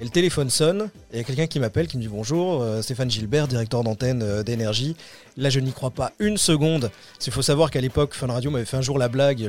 Et 0.03 0.05
le 0.05 0.11
téléphone 0.11 0.51
sonne, 0.51 0.91
et 1.13 1.15
il 1.15 1.19
y 1.19 1.21
a 1.21 1.23
quelqu'un 1.23 1.47
qui 1.47 1.61
m'appelle, 1.61 1.87
qui 1.87 1.97
me 1.97 2.03
dit 2.03 2.09
bonjour, 2.09 2.61
euh, 2.61 2.83
Stéphane 2.83 3.09
Gilbert, 3.09 3.47
directeur 3.47 3.85
d'antenne 3.85 4.21
euh, 4.25 4.43
d'énergie. 4.43 4.97
Là, 5.37 5.49
je 5.49 5.61
n'y 5.61 5.71
crois 5.71 5.91
pas 5.91 6.11
une 6.19 6.39
seconde. 6.39 6.91
Il 7.25 7.33
faut 7.33 7.41
savoir 7.41 7.71
qu'à 7.71 7.81
l'époque, 7.81 8.13
Fun 8.15 8.27
Radio 8.27 8.51
m'avait 8.51 8.65
fait 8.65 8.77
un 8.77 8.83
jour 8.83 8.99
la 8.99 9.07
blague. 9.07 9.49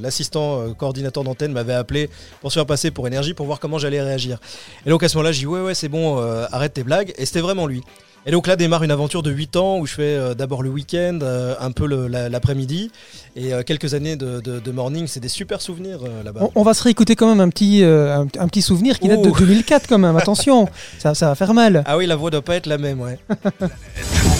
L'assistant 0.00 0.62
euh, 0.62 0.72
coordinateur 0.72 1.22
d'antenne 1.22 1.52
m'avait 1.52 1.74
appelé 1.74 2.08
pour 2.40 2.50
se 2.50 2.58
faire 2.58 2.64
passer 2.64 2.90
pour 2.90 3.06
énergie 3.08 3.34
pour 3.34 3.44
voir 3.44 3.60
comment 3.60 3.76
j'allais 3.76 4.00
réagir. 4.00 4.38
Et 4.86 4.88
donc 4.88 5.02
à 5.02 5.08
ce 5.10 5.18
moment-là, 5.18 5.32
je 5.32 5.40
dis 5.40 5.46
ouais, 5.46 5.60
ouais, 5.60 5.74
c'est 5.74 5.90
bon, 5.90 6.16
arrête 6.50 6.72
tes 6.72 6.82
blagues. 6.82 7.12
Et 7.18 7.26
c'était 7.26 7.42
vraiment 7.42 7.66
lui. 7.66 7.82
Et 8.26 8.32
donc 8.32 8.46
là 8.46 8.56
démarre 8.56 8.82
une 8.82 8.90
aventure 8.90 9.22
de 9.22 9.30
8 9.30 9.56
ans 9.56 9.78
où 9.78 9.86
je 9.86 9.94
fais 9.94 10.02
euh, 10.02 10.34
d'abord 10.34 10.62
le 10.62 10.68
week-end, 10.68 11.18
euh, 11.22 11.54
un 11.58 11.70
peu 11.70 11.86
l'après-midi, 11.86 12.90
et 13.34 13.54
euh, 13.54 13.62
quelques 13.62 13.94
années 13.94 14.16
de, 14.16 14.40
de- 14.40 14.60
de 14.60 14.70
morning. 14.72 15.06
C'est 15.06 15.20
des 15.20 15.28
super 15.28 15.62
souvenirs 15.62 16.00
là-bas. 16.24 16.40
On, 16.54 16.60
on 16.60 16.62
va 16.62 16.74
se 16.74 16.82
réécouter 16.82 17.16
quand 17.16 17.28
même 17.28 17.40
un 17.40 17.48
petit, 17.48 17.82
un, 17.82 18.22
un 18.38 18.48
petit 18.48 18.62
souvenir 18.62 18.98
qui 18.98 19.08
date 19.08 19.22
de 19.22 19.28
Ouh. 19.30 19.38
2004 19.38 19.86
quand 19.88 19.98
même. 19.98 20.16
Attention, 20.16 20.68
ça, 20.98 21.14
ça 21.14 21.28
va 21.28 21.34
faire 21.34 21.54
mal. 21.54 21.82
Ah 21.86 21.96
oui, 21.96 22.06
la 22.06 22.16
voix 22.16 22.30
doit 22.30 22.42
pas 22.42 22.56
être 22.56 22.66
la 22.66 22.76
même, 22.78 23.00
ouais. 23.00 23.18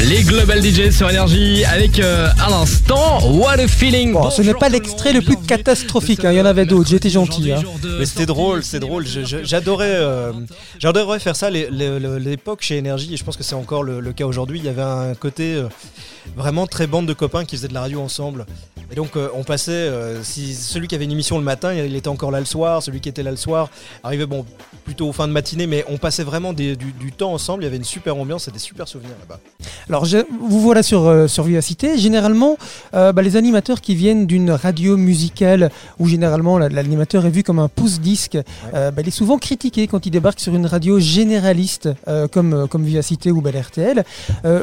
Les 0.00 0.22
Global 0.22 0.62
DJ 0.62 0.90
sur 0.90 1.10
Énergie 1.10 1.64
avec 1.64 1.98
euh, 1.98 2.28
à 2.40 2.50
l'instant 2.50 3.18
What 3.32 3.54
a 3.58 3.66
Feeling. 3.66 4.12
Bon, 4.12 4.30
ce 4.30 4.42
n'est 4.42 4.54
pas 4.54 4.68
l'extrait 4.68 5.12
le 5.12 5.22
plus 5.22 5.36
catastrophique, 5.36 6.24
hein, 6.24 6.30
il 6.30 6.38
y 6.38 6.40
en 6.40 6.44
avait 6.46 6.64
d'autres, 6.66 6.88
j'étais 6.88 7.10
gentil. 7.10 7.50
hein. 7.52 7.62
Mais 7.98 8.06
c'était 8.06 8.26
drôle, 8.26 8.62
c'est 8.62 8.78
drôle. 8.80 9.06
J'adorais, 9.42 9.88
euh, 9.96 10.32
j'adorais 10.78 11.18
faire 11.18 11.34
ça. 11.34 11.50
L'époque 11.50 12.62
chez 12.62 12.76
Énergie, 12.76 13.14
et 13.14 13.16
je 13.16 13.24
pense 13.24 13.36
que 13.36 13.42
c'est 13.42 13.54
encore 13.56 13.82
le, 13.82 13.98
le 13.98 14.12
cas 14.12 14.26
aujourd'hui, 14.26 14.60
il 14.60 14.64
y 14.64 14.68
avait 14.68 14.82
un 14.82 15.14
côté 15.14 15.54
euh, 15.54 15.68
vraiment 16.36 16.66
très 16.68 16.86
bande 16.86 17.06
de 17.06 17.12
copains 17.12 17.44
qui 17.44 17.56
faisaient 17.56 17.68
de 17.68 17.74
la 17.74 17.80
radio 17.80 18.00
ensemble. 18.02 18.46
Et 18.92 18.94
donc 18.96 19.16
euh, 19.16 19.28
on 19.34 19.42
passait, 19.42 19.72
euh, 19.72 20.22
si 20.22 20.54
celui 20.54 20.86
qui 20.86 20.94
avait 20.94 21.04
une 21.04 21.12
émission 21.12 21.38
le 21.38 21.44
matin, 21.44 21.72
il 21.72 21.96
était 21.96 22.08
encore 22.08 22.30
là 22.30 22.38
le 22.38 22.46
soir. 22.46 22.82
Celui 22.82 23.00
qui 23.00 23.08
était 23.08 23.22
là 23.22 23.30
le 23.30 23.36
soir 23.36 23.68
arrivait 24.04 24.26
bon 24.26 24.44
plutôt 24.84 25.08
aux 25.08 25.12
fin 25.12 25.26
de 25.26 25.32
matinée, 25.32 25.66
mais 25.66 25.84
on 25.88 25.96
passait 25.96 26.22
vraiment 26.24 26.52
des- 26.52 26.76
du, 26.76 26.92
du 26.92 27.10
temps 27.10 27.32
ensemble. 27.32 27.62
Il 27.62 27.64
y 27.64 27.68
avait 27.68 27.78
une 27.78 27.84
super 27.84 28.16
ambiance 28.16 28.43
et 28.48 28.50
des 28.50 28.58
super 28.58 28.86
souvenirs 28.88 29.10
là-bas. 29.20 29.40
Alors, 29.88 30.04
je- 30.04 30.18
vous 30.40 30.60
voilà 30.60 30.82
sur, 30.82 31.06
euh, 31.06 31.26
sur 31.28 31.44
Vivacité. 31.44 31.98
Généralement, 31.98 32.56
euh, 32.94 33.12
bah, 33.12 33.22
les 33.22 33.36
animateurs 33.36 33.80
qui 33.80 33.94
viennent 33.94 34.26
d'une 34.26 34.50
radio 34.50 34.96
musicale, 34.96 35.70
où 35.98 36.06
généralement 36.06 36.58
la- 36.58 36.68
l'animateur 36.68 37.26
est 37.26 37.30
vu 37.30 37.42
comme 37.42 37.58
un 37.58 37.68
pouce-disque, 37.68 38.38
euh, 38.74 38.90
bah, 38.90 39.02
il 39.02 39.08
est 39.08 39.12
souvent 39.12 39.38
critiqué 39.38 39.86
quand 39.86 40.06
il 40.06 40.10
débarque 40.10 40.40
sur 40.40 40.54
une 40.54 40.66
radio 40.66 40.98
généraliste 41.00 41.88
euh, 42.08 42.28
comme, 42.28 42.66
comme 42.68 42.84
Vivacité 42.84 43.30
ou 43.30 43.40
Bel 43.40 43.56
RTL. 43.60 44.04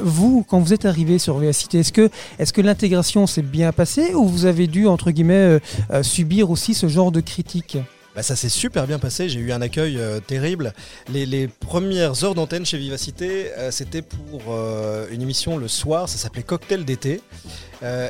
Vous, 0.03 0.45
quand 0.47 0.59
vous 0.59 0.73
êtes 0.73 0.85
arrivé 0.85 1.17
sur 1.19 1.37
Vivacité, 1.39 1.79
est-ce 1.79 1.91
que, 1.93 2.09
est 2.39 2.51
que 2.51 2.61
l'intégration 2.61 3.27
s'est 3.27 3.41
bien 3.41 3.71
passée 3.71 4.13
ou 4.13 4.25
vous 4.27 4.45
avez 4.45 4.67
dû, 4.67 4.87
entre 4.87 5.11
guillemets, 5.11 5.59
subir 6.01 6.49
aussi 6.51 6.73
ce 6.73 6.87
genre 6.87 7.11
de 7.11 7.21
critiques 7.21 7.77
Bah, 8.15 8.23
ça 8.23 8.35
s'est 8.35 8.49
super 8.49 8.87
bien 8.87 8.99
passé, 8.99 9.29
j'ai 9.29 9.39
eu 9.39 9.53
un 9.53 9.61
accueil 9.61 9.97
euh, 9.97 10.19
terrible. 10.19 10.73
Les, 11.13 11.47
premières 11.47 12.25
heures 12.25 12.35
d'antenne 12.35 12.65
chez 12.65 12.77
Vivacité, 12.77 13.51
euh, 13.57 13.71
c'était 13.71 14.01
pour 14.01 14.41
euh, 14.49 15.07
une 15.11 15.21
émission 15.21 15.57
le 15.57 15.69
soir, 15.69 16.09
ça 16.09 16.17
s'appelait 16.17 16.43
Cocktail 16.43 16.83
d'été. 16.83 17.21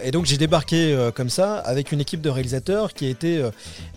Et 0.04 0.12
donc 0.12 0.26
j'ai 0.26 0.36
débarqué 0.36 1.10
comme 1.16 1.30
ça 1.30 1.56
avec 1.56 1.94
une 1.94 2.02
équipe 2.02 2.20
de 2.20 2.30
réalisateurs 2.30 2.94
qui 2.94 3.06
a 3.06 3.10
été 3.10 3.42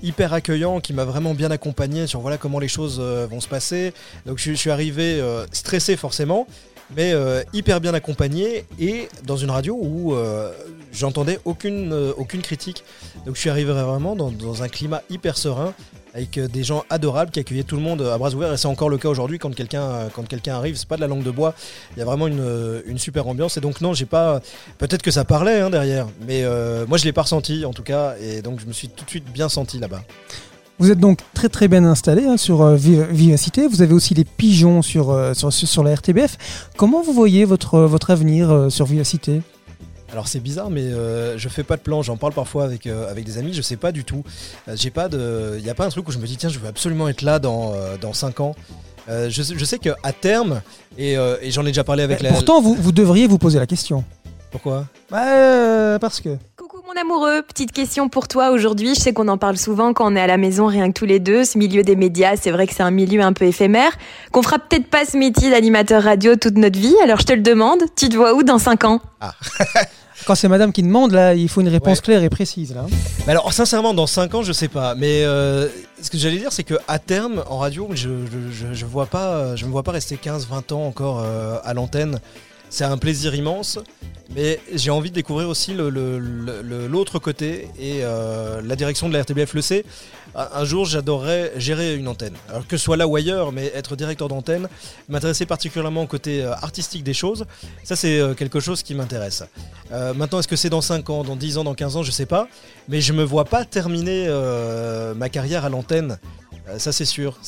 hyper 0.04 0.32
accueillant, 0.32 0.78
qui 0.78 0.92
m'a 0.92 1.04
vraiment 1.04 1.34
bien 1.34 1.50
accompagné 1.50 2.06
sur 2.06 2.20
voilà 2.20 2.38
comment 2.38 2.60
les 2.60 2.68
choses 2.68 3.00
vont 3.00 3.40
se 3.40 3.48
passer. 3.48 3.92
Donc 4.24 4.38
je, 4.38 4.52
suis 4.52 4.70
arrivé 4.70 5.20
stressé 5.50 5.96
forcément, 5.96 6.46
mais 6.94 7.12
euh, 7.12 7.42
hyper 7.52 7.80
bien 7.80 7.94
accompagné 7.94 8.64
et 8.78 9.08
dans 9.24 9.36
une 9.36 9.50
radio 9.50 9.76
où 9.80 10.14
euh, 10.14 10.52
j'entendais 10.92 11.38
aucune, 11.44 11.92
euh, 11.92 12.12
aucune 12.16 12.42
critique. 12.42 12.84
Donc 13.26 13.36
je 13.36 13.40
suis 13.40 13.50
arrivé 13.50 13.72
vraiment 13.72 14.16
dans, 14.16 14.30
dans 14.30 14.62
un 14.62 14.68
climat 14.68 15.02
hyper 15.10 15.36
serein 15.36 15.74
avec 16.14 16.38
des 16.38 16.62
gens 16.62 16.84
adorables 16.90 17.32
qui 17.32 17.40
accueillaient 17.40 17.64
tout 17.64 17.74
le 17.74 17.82
monde 17.82 18.02
à 18.02 18.16
bras 18.18 18.32
ouverts. 18.32 18.52
Et 18.52 18.56
c'est 18.56 18.68
encore 18.68 18.88
le 18.88 18.98
cas 18.98 19.08
aujourd'hui 19.08 19.40
quand 19.40 19.52
quelqu'un 19.52 20.08
quand 20.14 20.26
quelqu'un 20.28 20.54
arrive. 20.54 20.76
C'est 20.76 20.86
pas 20.86 20.94
de 20.94 21.00
la 21.00 21.08
langue 21.08 21.24
de 21.24 21.30
bois. 21.32 21.54
Il 21.96 21.98
y 21.98 22.02
a 22.02 22.04
vraiment 22.04 22.28
une, 22.28 22.82
une 22.86 22.98
super 22.98 23.26
ambiance. 23.26 23.56
Et 23.56 23.60
donc 23.60 23.80
non 23.80 23.94
j'ai 23.94 24.06
pas 24.06 24.40
peut-être 24.78 25.02
que 25.02 25.10
ça 25.10 25.24
parlait 25.24 25.60
hein, 25.60 25.70
derrière 25.70 26.06
mais 26.26 26.44
moi 26.86 26.98
je 26.98 27.04
l'ai 27.04 27.12
pas 27.12 27.22
ressenti 27.22 27.64
en 27.64 27.72
tout 27.72 27.82
cas. 27.82 28.14
Et 28.20 28.42
donc 28.42 28.60
je 28.60 28.66
me 28.66 28.72
suis 28.72 28.88
tout 28.88 29.04
de 29.04 29.10
suite 29.10 29.24
bien 29.32 29.48
senti 29.48 29.78
là-bas 29.78 30.02
Vous 30.78 30.90
êtes 30.90 30.98
donc 30.98 31.20
très 31.34 31.48
très 31.48 31.68
bien 31.68 31.84
installé 31.84 32.24
hein, 32.24 32.36
sur 32.36 32.62
euh, 32.62 32.74
Vi- 32.74 33.00
Vivacité. 33.10 33.68
Vous 33.68 33.80
avez 33.82 33.94
aussi 33.94 34.14
les 34.14 34.24
pigeons 34.24 34.82
sur, 34.82 35.10
euh, 35.10 35.32
sur, 35.34 35.84
la 35.84 35.94
RTBF. 35.94 36.68
Comment 36.76 37.02
vous 37.02 37.12
voyez 37.12 37.44
votre, 37.44 37.80
votre 37.80 38.10
avenir 38.10 38.50
euh, 38.50 38.70
sur 38.70 38.84
Vivacité 38.86 39.40
Alors 40.12 40.26
c'est 40.26 40.40
bizarre, 40.40 40.70
mais 40.70 40.82
euh, 40.82 41.38
je 41.38 41.48
fais 41.48 41.62
pas 41.62 41.76
de 41.76 41.82
plan. 41.82 42.02
J'en 42.02 42.16
parle 42.16 42.32
parfois 42.32 42.64
avec, 42.64 42.86
euh, 42.88 43.08
avec 43.08 43.24
des 43.24 43.38
amis. 43.38 43.52
Je 43.54 43.62
sais 43.62 43.76
pas 43.76 43.92
du 43.92 44.04
tout. 44.04 44.24
Euh, 44.68 44.74
J'ai 44.76 44.90
pas 44.90 45.08
de. 45.08 45.54
Il 45.60 45.64
y 45.64 45.70
a 45.70 45.74
pas 45.74 45.86
un 45.86 45.90
truc 45.90 46.08
où 46.08 46.12
je 46.12 46.18
me 46.18 46.26
dis 46.26 46.36
tiens, 46.36 46.48
je 46.48 46.58
veux 46.58 46.68
absolument 46.68 47.08
être 47.08 47.22
là 47.22 47.38
dans 47.38 47.72
euh, 47.74 47.96
dans 48.00 48.12
5 48.12 48.40
ans. 48.40 48.56
Euh, 49.08 49.28
je, 49.30 49.42
sais- 49.42 49.54
je 49.56 49.64
sais 49.64 49.78
qu'à 49.78 49.94
terme, 50.18 50.60
et, 50.98 51.16
euh, 51.18 51.36
et 51.42 51.50
j'en 51.52 51.62
ai 51.62 51.66
déjà 51.66 51.84
parlé 51.84 52.02
avec 52.02 52.18
Eh, 52.20 52.24
la. 52.24 52.30
Pourtant, 52.32 52.60
vous, 52.60 52.74
vous 52.74 52.90
devriez 52.90 53.26
vous 53.28 53.38
poser 53.38 53.58
la 53.60 53.66
question. 53.66 54.02
Pourquoi? 54.50 54.86
Euh, 55.12 55.98
parce 56.00 56.20
que. 56.20 56.30
Mon 56.86 57.00
amoureux, 57.00 57.42
petite 57.42 57.72
question 57.72 58.08
pour 58.10 58.28
toi 58.28 58.50
aujourd'hui. 58.50 58.94
Je 58.94 59.00
sais 59.00 59.12
qu'on 59.14 59.28
en 59.28 59.38
parle 59.38 59.56
souvent 59.56 59.94
quand 59.94 60.12
on 60.12 60.16
est 60.16 60.20
à 60.20 60.26
la 60.26 60.36
maison, 60.36 60.66
rien 60.66 60.88
que 60.88 60.98
tous 60.98 61.06
les 61.06 61.18
deux. 61.18 61.44
Ce 61.44 61.56
milieu 61.56 61.82
des 61.82 61.96
médias, 61.96 62.36
c'est 62.36 62.50
vrai 62.50 62.66
que 62.66 62.74
c'est 62.74 62.82
un 62.82 62.90
milieu 62.90 63.22
un 63.22 63.32
peu 63.32 63.46
éphémère, 63.46 63.92
qu'on 64.32 64.42
fera 64.42 64.58
peut-être 64.58 64.88
pas 64.88 65.04
ce 65.06 65.16
métier 65.16 65.50
d'animateur 65.50 66.02
radio 66.02 66.36
toute 66.36 66.56
notre 66.58 66.78
vie. 66.78 66.94
Alors 67.02 67.18
je 67.20 67.24
te 67.24 67.32
le 67.32 67.40
demande, 67.40 67.80
tu 67.96 68.08
te 68.10 68.16
vois 68.16 68.34
où 68.34 68.42
dans 68.42 68.58
5 68.58 68.84
ans? 68.84 69.00
Quand 70.26 70.34
c'est 70.34 70.48
madame 70.48 70.72
qui 70.72 70.82
demande, 70.82 71.12
là, 71.12 71.34
il 71.34 71.48
faut 71.48 71.60
une 71.60 71.68
réponse 71.68 71.98
Ouais. 71.98 72.04
claire 72.04 72.22
et 72.22 72.30
précise. 72.30 72.74
Là. 72.74 72.86
Mais 73.26 73.32
alors 73.32 73.52
sincèrement, 73.52 73.94
dans 73.94 74.06
5 74.06 74.34
ans, 74.34 74.42
je 74.42 74.52
sais 74.52 74.68
pas. 74.68 74.94
Mais 74.94 75.24
euh, 75.24 75.68
ce 76.02 76.10
que 76.10 76.18
j'allais 76.18 76.38
dire, 76.38 76.52
c'est 76.52 76.64
que 76.64 76.74
à 76.86 76.98
terme, 76.98 77.42
en 77.48 77.58
radio, 77.58 77.88
je, 77.92 78.08
je, 78.26 78.68
je, 78.68 78.74
je 78.74 78.86
vois 78.86 79.06
pas, 79.06 79.56
je 79.56 79.64
me 79.66 79.70
vois 79.70 79.82
pas 79.82 79.92
rester 79.92 80.16
15-20 80.22 80.72
ans 80.74 80.86
encore 80.86 81.20
euh, 81.24 81.56
à 81.64 81.72
l'antenne. 81.74 82.20
C'est 82.74 82.84
un 82.84 82.98
plaisir 82.98 83.34
immense. 83.34 83.78
Mais 84.34 84.58
j'ai 84.72 84.90
envie 84.90 85.10
de 85.10 85.14
découvrir 85.14 85.48
aussi 85.48 85.74
l'autre 85.74 87.18
côté 87.20 87.68
et 87.78 88.00
euh, 88.02 88.60
la 88.64 88.74
direction 88.74 89.08
de 89.08 89.14
la 89.14 89.22
RTBF 89.22 89.54
le 89.54 89.62
sait. 89.62 89.84
Un 90.34 90.64
jour, 90.64 90.84
j'adorerais 90.84 91.52
gérer 91.56 91.94
une 91.94 92.08
antenne. 92.08 92.34
Alors 92.48 92.66
que 92.66 92.76
ce 92.76 92.82
soit 92.82 92.96
là 92.96 93.06
ou 93.06 93.14
ailleurs, 93.14 93.52
mais 93.52 93.66
être 93.74 93.94
directeur 93.94 94.26
d'antenne, 94.26 94.68
m'intéresser 95.08 95.46
particulièrement 95.46 96.02
au 96.02 96.06
côté 96.08 96.42
euh, 96.42 96.52
artistique 96.54 97.04
des 97.04 97.14
choses, 97.14 97.44
ça 97.84 97.94
c'est 97.94 98.18
euh, 98.18 98.34
quelque 98.34 98.58
chose 98.58 98.82
qui 98.82 98.94
m'intéresse. 98.94 99.44
Maintenant, 100.16 100.40
est-ce 100.40 100.48
que 100.48 100.56
c'est 100.56 100.70
dans 100.70 100.80
5 100.80 101.08
ans, 101.10 101.22
dans 101.22 101.36
10 101.36 101.58
ans, 101.58 101.64
dans 101.64 101.74
15 101.74 101.96
ans, 101.98 102.02
je 102.02 102.10
sais 102.10 102.26
pas. 102.26 102.48
Mais 102.88 103.00
je 103.00 103.12
me 103.12 103.22
vois 103.22 103.44
pas 103.44 103.64
terminer 103.64 104.26
ma 105.14 105.28
carrière 105.28 105.64
à 105.64 105.68
l'antenne. 105.68 106.18
Ça 106.78 106.90
c'est 106.90 107.04
sûr. 107.04 107.38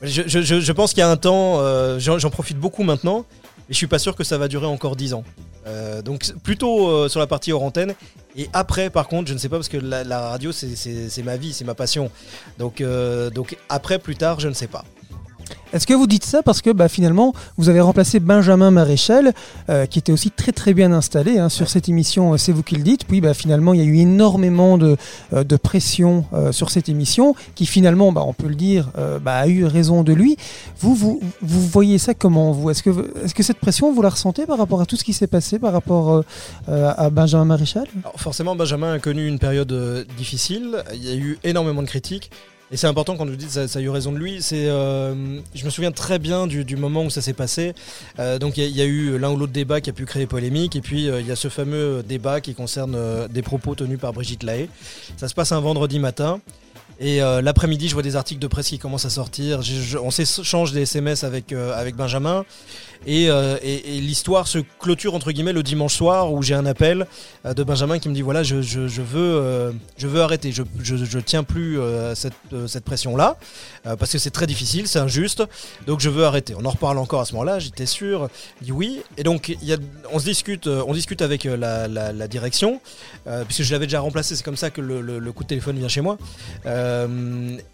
Je, 0.00 0.72
pense 0.72 0.94
qu'il 0.94 1.00
y 1.00 1.02
a 1.02 1.10
un 1.10 1.18
temps, 1.18 1.60
j'en 1.98 2.30
profite 2.30 2.56
beaucoup 2.58 2.84
maintenant, 2.84 3.26
je 3.68 3.74
suis 3.74 3.86
pas 3.86 3.98
sûr 3.98 4.14
que 4.16 4.24
ça 4.24 4.38
va 4.38 4.48
durer 4.48 4.66
encore 4.66 4.96
10 4.96 5.14
ans. 5.14 5.24
Euh, 5.66 6.02
donc 6.02 6.30
plutôt 6.42 6.88
euh, 6.88 7.08
sur 7.08 7.20
la 7.20 7.26
partie 7.26 7.52
hors 7.52 7.62
antenne. 7.62 7.94
Et 8.36 8.48
après, 8.52 8.90
par 8.90 9.08
contre, 9.08 9.28
je 9.28 9.34
ne 9.34 9.38
sais 9.38 9.48
pas 9.48 9.56
parce 9.56 9.68
que 9.68 9.76
la, 9.76 10.28
radio 10.28 10.52
c'est- 10.52 11.22
ma 11.22 11.36
vie, 11.36 11.52
c'est 11.52 11.64
ma 11.64 11.74
passion. 11.74 12.10
Euh, 12.80 13.30
donc 13.30 13.56
après, 13.68 13.98
plus 13.98 14.16
tard, 14.16 14.40
je 14.40 14.48
ne 14.48 14.54
sais 14.54 14.66
pas. 14.66 14.84
Est-ce 15.74 15.88
que 15.88 15.92
vous 15.92 16.06
dites 16.06 16.24
ça 16.24 16.44
parce 16.44 16.62
que 16.62 16.70
bah, 16.70 16.88
finalement, 16.88 17.34
vous 17.56 17.68
avez 17.68 17.80
remplacé 17.80 18.20
Benjamin 18.20 18.70
Maréchal, 18.70 19.34
euh, 19.68 19.86
qui 19.86 19.98
était 19.98 20.12
aussi 20.12 20.30
très 20.30 20.52
très 20.52 20.72
bien 20.72 20.92
installé 20.92 21.38
hein, 21.38 21.48
sur 21.48 21.68
cette 21.68 21.88
émission 21.88 22.32
euh, 22.32 22.36
C'est 22.36 22.52
vous 22.52 22.62
qui 22.62 22.76
le 22.76 22.84
dites. 22.84 23.06
Puis 23.06 23.20
bah, 23.20 23.34
finalement, 23.34 23.74
il 23.74 23.80
y 23.80 23.82
a 23.82 23.86
eu 23.86 23.96
énormément 23.96 24.78
de, 24.78 24.96
euh, 25.32 25.42
pression 25.62 26.26
sur 26.50 26.70
cette 26.70 26.88
émission, 26.88 27.34
qui 27.54 27.66
finalement, 27.66 28.12
bah, 28.12 28.22
on 28.24 28.32
peut 28.32 28.48
le 28.48 28.54
dire, 28.54 28.90
a 29.24 29.48
eu 29.48 29.64
raison 29.64 30.02
de 30.02 30.12
lui. 30.12 30.36
Vous, 30.78 30.94
vous, 30.94 31.20
voyez 31.68 31.98
ça 31.98 32.12
comment 32.14 32.52
vous? 32.52 32.70
Est-ce 32.70 32.82
que, 32.82 33.42
cette 33.42 33.58
pression, 33.58 33.92
vous 33.92 34.02
la 34.02 34.10
ressentez 34.10 34.46
par 34.46 34.58
rapport 34.58 34.80
à 34.80 34.86
tout 34.86 34.96
ce 34.96 35.04
qui 35.04 35.12
s'est 35.12 35.26
passé 35.26 35.58
par 35.58 35.72
rapport 35.72 36.22
à 36.68 37.10
Benjamin 37.10 37.46
Maréchal? 37.46 37.86
Forcément, 38.16 38.54
Benjamin 38.56 38.92
a 38.92 38.98
connu 38.98 39.26
une 39.26 39.38
période 39.38 40.06
difficile. 40.18 40.84
Il 40.92 41.04
y 41.04 41.10
a 41.10 41.14
eu 41.16 41.38
énormément 41.44 41.82
de 41.82 41.88
critiques. 41.88 42.30
Et 42.72 42.76
c'est 42.76 42.86
important 42.86 43.16
quand 43.16 43.26
vous 43.26 43.36
dites 43.36 43.50
ça, 43.50 43.68
ça 43.68 43.78
a 43.78 43.82
eu 43.82 43.88
raison 43.88 44.10
de 44.12 44.18
lui. 44.18 44.42
C'est, 44.42 44.68
euh, 44.68 45.38
je 45.54 45.64
me 45.64 45.70
souviens 45.70 45.92
très 45.92 46.18
bien 46.18 46.46
du, 46.46 46.76
moment 46.76 47.04
où 47.04 47.10
ça 47.10 47.20
s'est 47.22 47.32
passé. 47.34 47.74
Euh, 48.18 48.38
donc 48.38 48.56
il 48.56 48.64
y, 48.68 48.80
a- 48.80 48.84
eu 48.84 49.18
l'un 49.18 49.30
ou 49.30 49.36
l'autre 49.36 49.52
débat 49.52 49.80
qui 49.80 49.90
a 49.90 49.92
pu 49.92 50.06
créer 50.06 50.26
polémique. 50.26 50.74
Et 50.76 50.80
puis 50.80 51.08
euh, 51.08 51.20
il 51.20 51.26
y 51.26 51.30
a 51.30 51.36
ce 51.36 51.48
fameux 51.48 52.02
débat 52.02 52.40
qui 52.40 52.54
concerne 52.54 52.96
des 53.28 53.42
propos 53.42 53.74
tenus 53.74 53.98
par 53.98 54.12
Brigitte 54.12 54.42
Lahaye. 54.42 54.68
Ça 55.16 55.28
se 55.28 55.34
passe 55.34 55.52
un 55.52 55.60
vendredi 55.60 55.98
matin. 55.98 56.40
Et 57.00 57.18
l'après-midi, 57.18 57.88
je 57.88 57.94
vois 57.94 58.04
des 58.04 58.14
articles 58.14 58.40
de 58.40 58.46
presse 58.46 58.68
qui 58.68 58.78
commencent 58.78 59.04
à 59.04 59.10
sortir. 59.10 59.60
On 60.00 60.12
s'échange 60.12 60.70
des 60.70 60.82
SMS 60.82 61.24
avec, 61.24 61.52
avec 61.52 61.96
Benjamin. 61.96 62.44
Et, 63.06 63.28
euh, 63.30 63.58
et- 63.62 64.00
l'histoire 64.00 64.46
se 64.48 64.58
clôture 64.78 65.14
entre 65.14 65.30
guillemets 65.32 65.52
le 65.52 65.62
dimanche 65.62 65.94
soir 65.94 66.32
où 66.32 66.42
j'ai 66.42 66.54
un 66.54 66.66
appel 66.66 67.06
euh, 67.44 67.54
de 67.54 67.62
Benjamin 67.62 67.98
qui 67.98 68.08
me 68.08 68.14
dit 68.14 68.22
voilà 68.22 68.42
je, 68.42 68.56
veux 68.56 69.16
euh, 69.16 69.72
je 69.96 70.06
veux 70.06 70.20
arrêter. 70.22 70.52
Je, 70.52 70.62
je, 70.82 70.96
je 70.96 71.18
tiens 71.18 71.42
plus 71.44 71.78
euh, 71.78 72.14
cette, 72.14 72.34
cette 72.66 72.84
pression 72.84 73.16
là 73.16 73.36
parce 73.98 74.12
que 74.12 74.18
c'est 74.18 74.30
très 74.30 74.46
difficile 74.46 74.88
c'est 74.88 74.98
injuste. 74.98 75.42
Donc 75.86 76.00
je 76.00 76.08
veux 76.10 76.24
arrêter. 76.24 76.54
On 76.58 76.64
en 76.64 76.70
reparle 76.70 76.98
encore 76.98 77.20
à 77.20 77.24
ce 77.24 77.32
moment 77.32 77.44
là 77.44 77.58
j'étais 77.58 77.86
sûr. 77.86 78.28
Il 78.60 78.66
dit 78.66 78.72
oui. 78.72 79.00
Et 79.18 79.22
donc 79.22 79.56
y 79.62 79.72
a, 79.72 79.76
on 80.12 80.18
se 80.18 80.24
discute 80.24 80.66
on 80.66 80.92
discute 80.94 81.22
avec 81.22 81.44
la, 81.44 82.28
direction 82.28 82.80
puisque 83.46 83.62
je 83.62 83.72
l'avais 83.72 83.86
déjà 83.86 84.00
remplacé. 84.00 84.36
C'est 84.36 84.42
comme 84.44 84.56
ça 84.56 84.70
que 84.70 84.80
le, 84.80 85.00
le- 85.00 85.32
coup 85.32 85.42
de 85.42 85.48
téléphone 85.48 85.76
vient 85.78 85.88
chez 85.88 86.00
moi. 86.00 86.16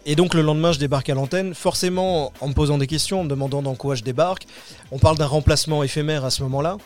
Et 0.05 0.15
donc 0.15 0.33
le 0.33 0.41
lendemain 0.41 0.71
je 0.71 0.79
débarque 0.79 1.09
à 1.09 1.13
l'antenne. 1.13 1.53
Forcément 1.53 2.33
en 2.41 2.47
me 2.49 2.53
posant 2.53 2.77
des 2.77 2.87
questions 2.87 3.21
en 3.21 3.23
me 3.23 3.29
demandant 3.29 3.61
dans 3.61 3.75
quoi 3.75 3.95
je 3.95 4.03
débarque 4.03 4.45
on 4.91 4.99
parle 4.99 5.17
d'un 5.17 5.25
remplacement 5.25 5.83
éphémère 5.83 6.25
à 6.25 6.29
ce 6.29 6.43
moment 6.43 6.61
là 6.61 6.77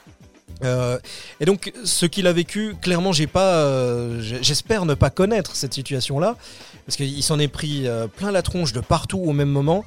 euh, 0.64 0.98
et 1.40 1.46
donc, 1.46 1.74
ce 1.84 2.06
qu'il 2.06 2.28
a 2.28 2.34
vécu, 2.34 2.76
clairement, 2.82 3.12
j'ai 3.12 3.28
pas, 3.28 3.56
euh, 3.56 4.22
j'espère 4.22 4.86
ne 4.86 4.94
pas 4.94 5.10
connaître 5.10 5.56
cette 5.56 5.74
situation-là, 5.74 6.36
parce 6.86 6.96
qu'il 6.96 7.24
s'en 7.24 7.40
est 7.40 7.48
pris 7.48 7.88
euh, 7.88 8.08
plein 8.08 8.32
la 8.32 8.42
tronche 8.42 8.74
de 8.74 8.80
partout 8.80 9.20
au 9.20 9.34
même 9.34 9.50
moment, 9.50 9.84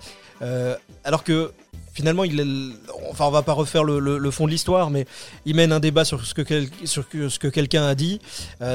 alors 1.04 1.24
que 1.24 1.52
finalement, 1.92 2.22
il, 2.22 2.74
enfin, 3.10 3.28
va 3.30 3.42
pas 3.42 3.54
refaire 3.54 3.82
le, 3.82 4.30
fond 4.30 4.46
de 4.46 4.50
l'histoire, 4.50 4.90
mais 4.90 5.04
il 5.46 5.56
mène 5.56 5.72
un 5.72 5.80
débat 5.80 6.04
sur 6.04 6.24
ce 6.24 6.34
que, 6.34 7.48
quelqu'un 7.48 7.86
a 7.86 7.94
dit, 7.96 8.20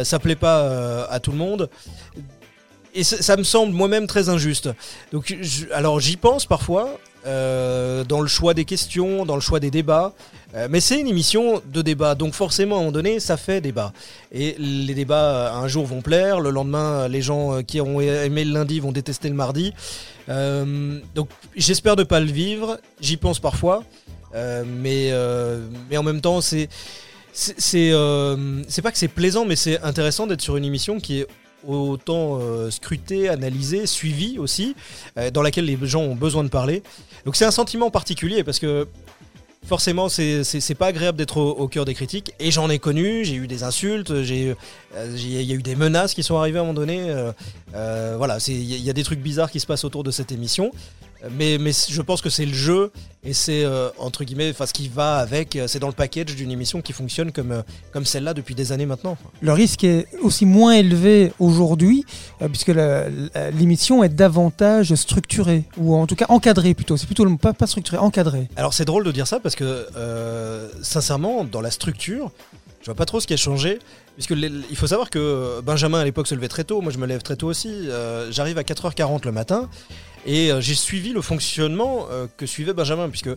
ça 0.04 0.20
plaît 0.20 0.36
pas 0.36 1.06
à 1.06 1.20
tout 1.22 1.32
le 1.32 1.38
monde. 1.38 1.70
Et 2.96 3.04
ça, 3.06 3.38
me 3.38 3.44
semble 3.44 3.72
moi-même 3.72 4.08
très 4.08 4.28
injuste. 4.28 4.70
Alors 5.72 6.02
j'y 6.02 6.18
pense 6.18 6.46
parfois, 6.46 7.00
euh, 7.26 8.04
dans 8.04 8.22
le 8.22 8.28
choix 8.28 8.54
des 8.54 8.66
questions, 8.66 9.26
dans 9.26 9.36
le 9.36 9.42
choix 9.42 9.60
des 9.60 9.72
débats. 9.72 10.14
Euh, 10.56 10.68
mais 10.70 10.80
c'est 10.80 11.00
une 11.00 11.08
émission 11.08 11.62
de 11.66 11.82
débat, 11.82 12.16
donc 12.16 12.34
forcément 12.34 12.76
à 12.76 12.80
un 12.80 12.82
moment 12.82 12.92
donné, 12.92 13.20
ça 13.20 13.38
fait 13.38 13.62
débat. 13.62 13.94
Et 14.32 14.56
les 14.60 14.94
débats 14.94 15.48
euh, 15.48 15.54
un 15.54 15.68
jour 15.68 15.86
vont 15.86 16.02
plaire, 16.02 16.40
le 16.40 16.50
lendemain, 16.50 17.08
les 17.08 17.22
gens 17.22 17.64
qui 17.64 17.82
ont 17.82 18.02
aimé 18.02 18.44
le 18.46 18.54
lundi 18.54 18.80
vont 18.80 18.92
détester 18.92 19.30
le 19.30 19.36
mardi. 19.36 19.74
Donc 20.28 21.30
j'espère 21.56 21.96
ne 21.96 22.04
pas 22.04 22.20
le 22.20 22.32
vivre, 22.32 22.80
j'y 23.00 23.18
pense 23.18 23.40
parfois, 23.40 23.84
mais, 24.34 25.12
mais 25.90 25.98
en 25.98 26.04
même 26.04 26.22
temps, 26.22 26.42
c'est 26.42 26.70
c'est 27.34 27.92
pas 28.84 28.92
que 28.92 28.98
c'est 28.98 29.08
plaisant, 29.08 29.46
mais 29.46 29.56
c'est 29.56 29.82
intéressant 29.82 30.28
d'être 30.28 30.42
sur 30.42 30.56
une 30.58 30.66
émission 30.66 31.00
qui 31.00 31.22
est 31.22 31.28
autant 31.68 32.40
euh, 32.40 32.70
scrutée, 32.70 33.30
analysée, 33.30 33.86
suivie 33.86 34.38
aussi, 34.40 34.76
euh, 35.18 35.32
dans 35.32 35.42
laquelle 35.42 35.66
les 35.66 35.78
gens 35.84 36.02
ont 36.02 36.16
besoin 36.16 36.44
de 36.44 36.50
parler. 36.50 36.84
Donc 37.26 37.36
c'est 37.36 37.46
un 37.46 37.52
sentiment 37.52 37.92
particulier 37.92 38.44
parce 38.44 38.60
que 38.60 38.88
forcément 39.66 40.10
c'est 40.10 40.76
pas 40.78 40.88
agréable 40.88 41.18
d'être 41.18 41.38
au, 41.38 41.68
cœur 41.68 41.86
des 41.86 41.94
critiques 41.94 42.34
et 42.40 42.52
j'en 42.52 42.70
ai 42.70 42.80
connu, 42.80 43.24
j'ai 43.24 43.36
eu 43.36 43.48
des 43.48 43.64
insultes, 43.64 44.12
euh, 44.12 44.56
il 44.92 45.42
y 45.42 45.52
a 45.52 45.56
eu 45.56 45.62
des 45.62 45.76
menaces 45.76 46.14
qui 46.14 46.24
sont 46.24 46.38
arrivées 46.38 46.58
à 46.58 46.62
un 46.62 46.66
moment 46.66 46.80
donné. 46.80 47.06
euh, 47.76 48.16
voilà, 48.18 48.38
il 48.48 48.82
y 48.82 48.90
a 48.90 48.94
des 48.94 49.04
trucs 49.04 49.20
bizarres 49.20 49.52
qui 49.52 49.60
se 49.60 49.66
passent 49.66 49.86
autour 49.86 50.04
de 50.04 50.12
cette 50.12 50.32
émission. 50.32 50.72
Mais, 51.32 51.58
mais 51.58 51.72
je 51.72 52.02
pense 52.02 52.22
que 52.22 52.30
c'est 52.30 52.46
le 52.46 52.54
jeu 52.54 52.92
et 53.24 53.34
c'est 53.34 53.64
euh, 53.64 53.90
entre 53.98 54.26
guillemets, 54.26 54.50
enfin 54.50 54.66
ce 54.66 54.74
qui 54.74 54.90
va 54.90 55.18
avec, 55.18 55.56
euh, 55.56 55.68
c'est 55.68 55.80
dans 55.80 55.88
le 55.88 55.94
package 55.94 56.36
d'une 56.36 56.52
émission 56.52 56.82
qui 56.82 56.92
fonctionne 56.92 57.32
comme, 57.32 57.54
euh, 57.54 57.62
comme 57.92 58.06
celle-là 58.06 58.34
depuis 58.34 58.54
des 58.54 58.74
années 58.74 58.86
maintenant. 58.86 59.18
Le 59.42 59.54
risque 59.54 59.86
est 59.86 60.08
aussi 60.22 60.46
moins 60.46 60.74
élevé 60.74 61.32
aujourd'hui, 61.40 62.04
euh, 62.42 62.50
puisque 62.50 62.74
l'émission 63.54 64.04
est 64.04 64.10
davantage 64.10 64.94
structurée, 64.96 65.64
ou 65.78 65.96
en 65.96 66.06
tout 66.06 66.16
cas 66.16 66.26
encadrée 66.28 66.74
plutôt. 66.74 66.98
C'est 66.98 67.06
plutôt 67.06 67.24
le 67.24 67.32
mot, 67.32 67.38
pas, 67.38 67.54
pas 67.54 67.68
structurée, 67.68 67.98
encadrée. 67.98 68.50
Alors 68.58 68.74
c'est 68.74 68.86
drôle 68.86 69.06
de 69.06 69.12
dire 69.12 69.28
ça 69.28 69.40
parce 69.40 69.56
que 69.56 69.88
sincèrement, 70.82 71.46
dans 71.46 71.62
la 71.62 71.72
structure, 71.72 72.32
je 72.84 72.88
vois 72.88 72.96
pas 72.96 73.06
trop 73.06 73.20
ce 73.20 73.26
qui 73.26 73.34
a 73.34 73.38
changé. 73.38 73.80
Puisque 74.16 74.32
il 74.32 74.76
faut 74.76 74.86
savoir 74.88 75.10
que 75.10 75.62
Benjamin 75.62 76.00
à 76.00 76.04
l'époque 76.04 76.28
se 76.28 76.36
levait 76.36 76.50
très 76.50 76.64
tôt, 76.64 76.82
moi 76.82 76.92
je 76.92 77.00
me 77.00 77.08
lève 77.08 77.24
très 77.24 77.36
tôt 77.36 77.48
aussi. 77.48 77.70
Euh, 77.90 78.32
J'arrive 78.32 78.60
à 78.60 78.62
4h40 78.62 79.26
le 79.26 79.32
matin 79.32 79.70
et 80.26 80.52
euh, 80.52 80.62
j'ai 80.62 80.76
suivi 80.76 81.14
le 81.14 81.22
fonctionnement 81.22 82.08
euh, 82.12 82.28
que 82.38 82.46
suivait 82.46 82.74
Benjamin, 82.74 83.10
puisque 83.10 83.32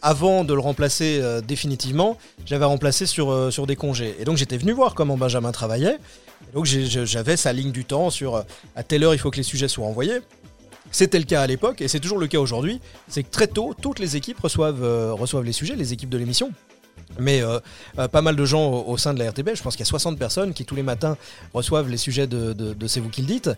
avant 0.00 0.44
de 0.44 0.54
le 0.54 0.60
remplacer 0.60 1.18
euh, 1.20 1.40
définitivement, 1.40 2.18
j'avais 2.46 2.66
remplacé 2.66 3.06
sur, 3.06 3.30
euh, 3.30 3.50
des 3.66 3.76
congés. 3.76 4.14
Et 4.20 4.24
donc 4.24 4.36
j'étais 4.36 4.56
venu 4.58 4.72
voir 4.72 4.94
comment 4.94 5.16
Benjamin 5.16 5.50
travaillait. 5.50 5.98
Donc 6.52 6.66
j'avais 6.66 7.36
sa 7.36 7.52
ligne 7.52 7.72
du 7.72 7.84
temps 7.84 8.10
sur 8.10 8.36
euh, 8.36 8.42
à 8.76 8.82
telle 8.82 9.02
heure 9.02 9.14
il 9.14 9.18
faut 9.18 9.30
que 9.30 9.38
les 9.38 9.42
sujets 9.42 9.66
soient 9.68 9.86
envoyés. 9.86 10.20
C'était 10.90 11.18
le 11.18 11.24
cas 11.24 11.42
à 11.42 11.46
l'époque 11.46 11.80
et 11.80 11.88
c'est 11.88 12.00
toujours 12.00 12.18
le 12.18 12.26
cas 12.28 12.38
aujourd'hui. 12.38 12.80
C'est 13.08 13.24
que 13.24 13.30
très 13.30 13.46
tôt, 13.48 13.74
toutes 13.80 13.98
les 13.98 14.16
équipes 14.16 14.38
euh, 14.44 15.12
reçoivent 15.12 15.44
les 15.44 15.52
sujets, 15.52 15.74
les 15.74 15.92
équipes 15.92 16.10
de 16.10 16.18
l'émission. 16.18 16.52
Mais 17.18 17.42
euh, 17.42 17.58
euh, 17.98 18.08
pas 18.08 18.22
mal 18.22 18.36
de 18.36 18.44
gens 18.44 18.70
au, 18.70 18.96
sein 18.96 19.14
de 19.14 19.18
la 19.18 19.30
RTB, 19.30 19.50
je 19.54 19.62
pense 19.62 19.76
qu'il 19.76 19.84
y 19.84 19.88
a 19.88 19.90
60 19.90 20.18
personnes 20.18 20.52
qui 20.52 20.64
tous 20.64 20.74
les 20.74 20.82
matins 20.82 21.16
reçoivent 21.52 21.88
les 21.88 21.96
sujets 21.96 22.26
de, 22.26 22.52
de- 22.52 22.74
de 22.74 22.86
C'est 22.86 23.00
vous 23.00 23.08
qui 23.10 23.20
le 23.22 23.26
dites. 23.28 23.50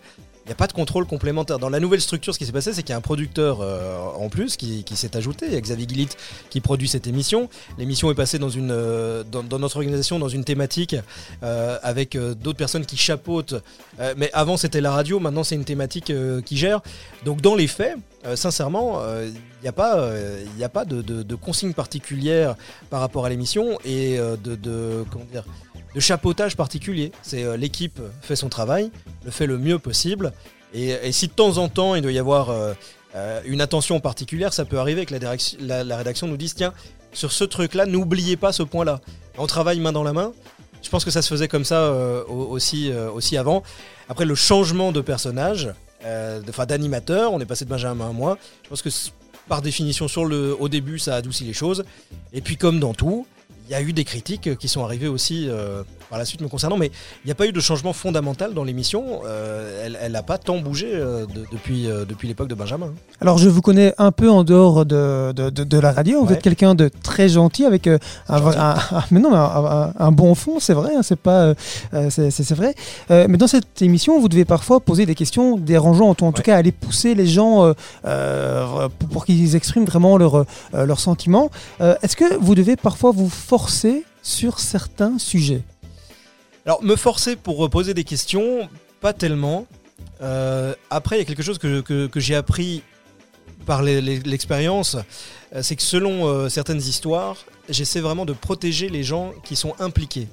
Il 0.47 0.51
n'y 0.51 0.53
a 0.53 0.57
pas 0.57 0.69
de 0.69 0.73
contrôle 0.73 1.07
complémentaire. 1.07 1.59
Dans 1.59 1.69
la 1.69 1.81
nouvelle 1.81 2.01
structure, 2.01 2.33
ce 2.33 2.39
qui 2.39 2.47
s'est 2.47 2.53
passé, 2.53 2.73
c'est 2.73 2.85
qu'il 2.85 2.91
y 2.91 2.93
a 2.93 2.97
un 2.97 3.01
producteur 3.01 3.59
euh, 3.61 3.99
en 4.17 4.29
plus 4.29 4.57
qui, 4.57 4.85
s'est 4.95 5.17
ajouté. 5.17 5.47
Il 5.47 5.53
y 5.53 5.57
a 5.57 5.61
Xavier 5.61 5.87
Guilit 5.87 6.11
qui 6.51 6.61
produit 6.61 6.87
cette 6.87 7.09
émission. 7.09 7.49
L'émission 7.79 8.13
est 8.13 8.15
passée 8.15 8.39
dans, 8.39 8.49
une, 8.49 8.71
euh, 8.71 9.25
dans, 9.25 9.59
notre 9.59 9.75
organisation 9.75 10.21
dans 10.21 10.29
une 10.29 10.45
thématique 10.45 10.95
euh, 11.43 11.79
avec 11.83 12.17
d'autres 12.17 12.59
personnes 12.59 12.87
qui 12.87 12.97
chapeautent. 12.97 13.57
Mais 14.17 14.31
avant, 14.33 14.57
c'était 14.57 14.81
la 14.81 14.93
radio. 14.93 15.19
Maintenant, 15.19 15.43
c'est 15.43 15.57
une 15.57 15.65
thématique 15.65 16.13
qui 16.45 16.57
gère. 16.57 16.81
Donc, 17.25 17.41
dans 17.41 17.57
les 17.57 17.67
faits, 17.67 17.97
sincèrement, 18.37 19.01
il 19.25 19.35
n'y 19.63 19.69
a 19.69 19.73
pas, 19.73 20.13
a 20.63 20.69
pas 20.69 20.85
de, 20.85 21.35
consigne 21.35 21.73
particulière 21.73 22.55
par 22.89 23.01
rapport 23.01 23.27
à 23.27 23.31
l'émission 23.31 23.81
et 23.85 24.17
de, 24.17 25.05
comment 25.11 25.25
dire, 25.33 25.43
de 25.97 26.01
chapeautage 26.01 26.57
particulier. 26.57 27.11
C'est 27.23 27.43
euh, 27.43 27.57
l'équipe 27.57 27.99
fait 28.21 28.37
son 28.37 28.49
travail, 28.51 28.91
le 29.25 29.31
fait 29.33 29.47
le 29.47 29.57
mieux 29.59 29.79
possible. 29.79 30.33
Et, 30.75 31.11
si 31.11 31.27
de 31.27 31.33
temps 31.33 31.57
en 31.57 31.69
temps 31.69 31.95
il 31.95 32.03
doit 32.03 32.13
y 32.13 32.19
avoir 32.19 32.51
euh, 32.51 32.75
euh, 33.15 33.41
une 33.47 33.63
attention 33.63 33.99
particulière, 33.99 34.53
ça 34.53 34.67
peut 34.67 34.79
arriver 34.79 35.07
que 35.07 35.15
la, 35.61 35.83
la- 35.85 35.97
rédaction 35.97 36.27
nous 36.29 36.37
dise 36.37 36.55
tiens, 36.55 36.75
sur 37.15 37.33
ce 37.33 37.45
truc-là, 37.45 37.87
n'oubliez 37.87 38.37
pas 38.37 38.53
ce 38.53 38.63
point-là. 38.63 39.01
On 39.39 39.47
travaille 39.47 39.81
main 39.81 39.93
dans 39.93 40.03
la 40.05 40.13
main. 40.13 40.33
Je 40.83 40.91
pense 40.91 41.03
que 41.03 41.11
ça 41.11 41.23
se 41.23 41.29
faisait 41.29 41.49
comme 41.49 41.65
ça 41.65 41.91
au- 42.29 42.45
aussi, 42.51 42.93
aussi 43.15 43.39
avant. 43.39 43.63
Après 44.11 44.27
le 44.27 44.35
changement 44.35 44.93
de 44.93 45.01
personnage, 45.01 45.71
enfin 46.49 46.67
d'animateur, 46.67 47.33
on 47.33 47.41
est 47.41 47.47
passé 47.47 47.65
de 47.65 47.71
Benjamin 47.71 48.11
à 48.11 48.13
moi. 48.13 48.37
Je 48.65 48.69
pense 48.69 48.83
que 48.83 48.91
par 49.49 49.63
définition, 49.63 50.09
sur 50.09 50.27
le, 50.27 50.55
au 50.61 50.69
début, 50.69 50.99
ça 50.99 51.15
adoucit 51.15 51.45
les 51.45 51.55
choses. 51.55 51.85
Et 52.35 52.41
puis, 52.43 52.57
comme 52.57 52.81
dans 52.81 52.93
tout, 52.95 53.27
y 53.71 53.75
a 53.75 53.83
eu 53.83 53.93
des 53.93 54.05
critiques 54.05 54.57
qui 54.57 54.69
sont 54.69 54.85
arrivées 54.85 55.09
aussi 55.09 55.49
euh, 55.49 55.83
par 56.11 56.19
la 56.19 56.25
suite 56.25 56.41
me 56.41 56.49
concernant, 56.49 56.77
mais 56.77 56.87
il 57.25 57.27
n'y 57.27 57.33
a 57.33 57.35
pas 57.35 57.47
eu 57.47 57.53
de 57.53 57.61
changement 57.61 57.93
fondamental 57.93 58.55
dans 58.55 58.65
l'émission. 58.65 59.21
Euh, 59.27 59.89
elle 60.01 60.13
n'a 60.13 60.23
pas 60.23 60.39
tant 60.39 60.59
bougé 60.59 60.89
euh, 60.93 61.27
de- 61.27 61.45
depuis, 61.51 61.89
euh, 61.89 62.05
depuis 62.05 62.29
l'époque 62.29 62.49
de 62.49 62.55
Benjamin. 62.55 62.93
Alors 63.21 63.39
je 63.39 63.49
vous 63.49 63.63
connais 63.63 63.95
un 63.99 64.13
peu 64.13 64.31
en 64.31 64.45
dehors 64.45 64.85
de, 64.87 65.33
de, 65.33 65.79
la 65.79 65.93
radio. 65.93 66.21
Vous 66.21 66.27
Ouais. 66.29 66.35
êtes 66.35 66.43
quelqu'un 66.43 66.75
de 66.75 66.91
très 67.03 67.29
gentil 67.29 67.65
avec 67.65 67.87
euh, 67.87 67.99
un, 68.29 68.39
vrai- 68.41 68.57
un- 68.57 68.77
un- 68.97 69.05
mais 69.11 69.21
non, 69.21 69.35
un, 69.35 70.13
bon 70.13 70.35
fond, 70.35 70.61
c'est 70.61 70.75
vrai. 70.75 70.95
hein, 70.97 71.03
c'est 71.03 71.19
pas, 71.19 71.55
c'est 72.11 72.55
vrai. 72.55 72.75
Mais 73.11 73.37
dans 73.37 73.47
cette 73.47 73.83
émission, 73.83 74.21
vous 74.21 74.29
devez 74.29 74.45
parfois 74.45 74.81
poser 74.81 75.07
des 75.07 75.15
questions 75.15 75.57
dérangeantes, 75.57 76.23
ou 76.23 76.27
en 76.27 76.33
tout 76.33 76.43
cas 76.43 76.57
aller 76.57 76.73
pousser 76.73 77.15
les 77.15 77.27
gens 77.27 77.73
pour, 78.03 79.09
pour 79.11 79.25
qu'ils 79.27 79.57
expriment 79.57 79.85
vraiment 79.85 80.17
leurs 80.19 81.01
sentiments. 81.01 81.51
Est-ce 81.81 82.17
que 82.17 82.37
vous 82.41 82.55
devez 82.55 82.77
parfois 82.77 83.11
vous 83.13 83.29
forcer 83.29 84.05
sur 84.23 84.59
certains 84.59 85.19
sujets? 85.19 85.63
Alors, 86.67 86.83
me 86.83 86.97
forcer 86.97 87.37
pour 87.37 87.71
poser 87.71 87.95
des 87.95 88.03
questions, 88.03 88.69
pas 89.01 89.13
tellement. 89.13 89.69
Euh, 90.21 90.75
après, 90.91 91.15
il 91.15 91.19
y 91.21 91.23
a 91.23 91.25
quelque 91.25 91.45
chose 91.45 91.59
que, 91.59 92.11
j'ai 92.17 92.35
appris 92.35 92.83
par 93.67 93.83
l'expérience, 93.83 94.97
euh, 95.55 95.63
c'est 95.63 95.77
que 95.77 95.83
selon 95.83 96.27
euh, 96.27 96.49
certaines 96.49 96.81
histoires, 96.81 97.37
j'essaie 97.69 98.01
vraiment 98.01 98.25
de 98.25 98.33
protéger 98.33 98.89
les 98.89 99.05
gens 99.05 99.33
qui 99.45 99.55
sont 99.55 99.75
impliqués. 99.79 100.27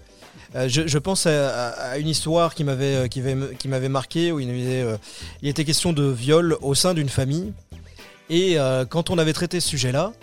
Je, 0.67 0.97
pense 0.99 1.25
à, 1.25 1.97
une 1.97 2.07
histoire 2.07 2.53
qui 2.53 2.63
m'avait 2.63 3.09
qui 3.09 3.67
marqué 3.67 4.31
où 4.31 4.39
il, 4.39 4.97
était 5.43 5.65
question 5.65 5.93
de 5.93 6.03
viol 6.03 6.57
au 6.61 6.75
sein 6.75 6.93
d'une 6.93 7.09
famille. 7.09 7.53
Et 8.29 8.57
quand 8.89 9.09
on 9.09 9.17
avait 9.17 9.33
traité 9.33 9.59
ce 9.59 9.69
sujet-là, 9.69 10.13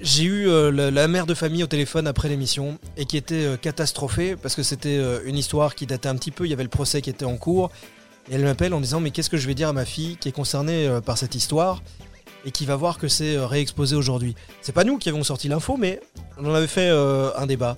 j'ai 0.00 0.24
eu 0.24 0.48
euh, 0.48 0.70
la, 0.70 1.08
mère 1.08 1.26
de 1.26 1.34
famille 1.34 1.62
au 1.62 1.66
téléphone 1.66 2.06
après 2.06 2.28
l'émission 2.28 2.78
et 2.96 3.06
qui 3.06 3.16
était 3.16 3.44
euh, 3.44 3.56
catastrophée 3.56 4.36
parce 4.36 4.54
que 4.54 4.62
c'était 4.62 4.98
euh, 4.98 5.20
une 5.24 5.36
histoire 5.36 5.74
qui 5.74 5.86
datait 5.86 6.08
un 6.08 6.16
petit 6.16 6.30
peu, 6.30 6.44
il 6.44 6.50
y 6.50 6.52
avait 6.52 6.62
le 6.62 6.68
procès 6.68 7.02
qui 7.02 7.10
était 7.10 7.24
en 7.24 7.36
cours. 7.36 7.70
Et 8.30 8.34
elle 8.34 8.42
m'appelle 8.42 8.74
en 8.74 8.80
disant 8.80 9.00
mais 9.00 9.10
qu'est-ce 9.10 9.30
que 9.30 9.36
je 9.36 9.46
vais 9.46 9.54
dire 9.54 9.68
à 9.68 9.72
ma 9.72 9.84
fille 9.84 10.16
qui 10.16 10.28
est 10.28 10.32
concernée 10.32 10.88
par 11.04 11.16
cette 11.16 11.34
histoire 11.34 11.82
et 12.44 12.50
qui 12.50 12.66
va 12.66 12.76
voir 12.76 12.98
que 12.98 13.08
c'est 13.08 13.38
réexposé 13.38 13.94
aujourd'hui. 13.94 14.34
C'est 14.62 14.72
pas 14.72 14.84
nous 14.84 14.98
qui 14.98 15.08
avons 15.08 15.22
sorti 15.22 15.48
l'info 15.48 15.76
mais 15.76 16.00
on 16.38 16.52
avait 16.52 16.66
fait 16.66 16.88
un 16.90 17.46
débat. 17.46 17.76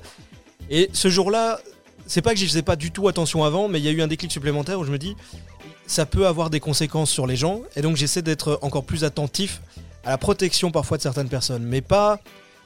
Et 0.70 0.88
ce 0.94 1.08
jour-là, 1.08 1.60
c'est 2.06 2.22
pas 2.22 2.32
que 2.32 2.38
j'y 2.38 2.46
faisais 2.46 2.62
pas 2.62 2.76
du 2.76 2.90
tout 2.90 3.08
attention 3.08 3.44
avant, 3.44 3.68
mais 3.68 3.78
il 3.78 3.84
y 3.84 3.88
a 3.88 3.90
eu 3.90 4.00
un 4.00 4.06
déclic 4.06 4.32
supplémentaire 4.32 4.80
où 4.80 4.84
je 4.84 4.90
me 4.90 4.98
dis 4.98 5.16
ça 5.86 6.06
peut 6.06 6.26
avoir 6.26 6.48
des 6.48 6.60
conséquences 6.60 7.10
sur 7.10 7.26
les 7.26 7.36
gens 7.36 7.60
et 7.76 7.82
donc 7.82 7.96
j'essaie 7.96 8.22
d'être 8.22 8.58
encore 8.62 8.84
plus 8.84 9.04
attentif 9.04 9.60
à 10.04 10.10
la 10.10 10.18
protection 10.18 10.70
parfois 10.70 10.96
de 10.96 11.02
certaines 11.02 11.28
personnes, 11.28 11.62
mais 11.64 11.80
pas 11.80 12.18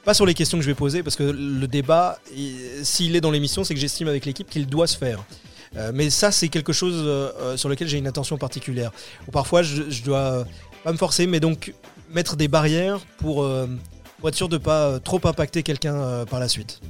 pas 0.03 0.13
sur 0.13 0.25
les 0.25 0.33
questions 0.33 0.57
que 0.57 0.63
je 0.63 0.69
vais 0.69 0.75
poser 0.75 1.01
parce 1.01 1.15
que 1.15 1.23
le 1.23 1.65
débat, 1.67 2.19
il- 2.35 2.85
s'il 2.85 3.15
est 3.15 3.21
dans 3.21 3.31
l'émission, 3.31 3.63
c'est 3.63 3.73
que 3.73 3.79
j'estime 3.79 4.09
avec 4.09 4.25
l'équipe 4.25 4.49
qu'il 4.49 4.67
doit 4.67 4.87
se 4.87 4.97
faire. 4.97 5.23
Euh, 5.77 5.91
mais 5.93 6.09
ça, 6.09 6.31
c'est 6.31 6.49
quelque 6.49 6.73
chose 6.73 6.95
euh, 6.97 7.31
euh, 7.39 7.57
sur 7.57 7.69
lequel 7.69 7.87
j'ai 7.87 7.97
une 7.97 8.07
attention 8.07 8.37
particulière. 8.37 8.91
Ou 9.27 9.31
parfois, 9.31 9.63
je, 9.63 10.03
dois 10.03 10.45
pas 10.83 10.91
me 10.91 10.97
forcer, 10.97 11.25
mais 11.25 11.39
donc 11.39 11.73
mettre 12.11 12.35
des 12.35 12.47
barrières 12.49 12.99
pour, 13.17 13.47
pour 14.19 14.29
être 14.29 14.35
sûr 14.35 14.49
de 14.49 14.57
pas 14.57 14.87
euh, 14.87 14.99
trop 14.99 15.19
impacter 15.23 15.63
quelqu'un 15.63 16.25
par 16.25 16.39
la 16.39 16.47
suite. 16.47 16.81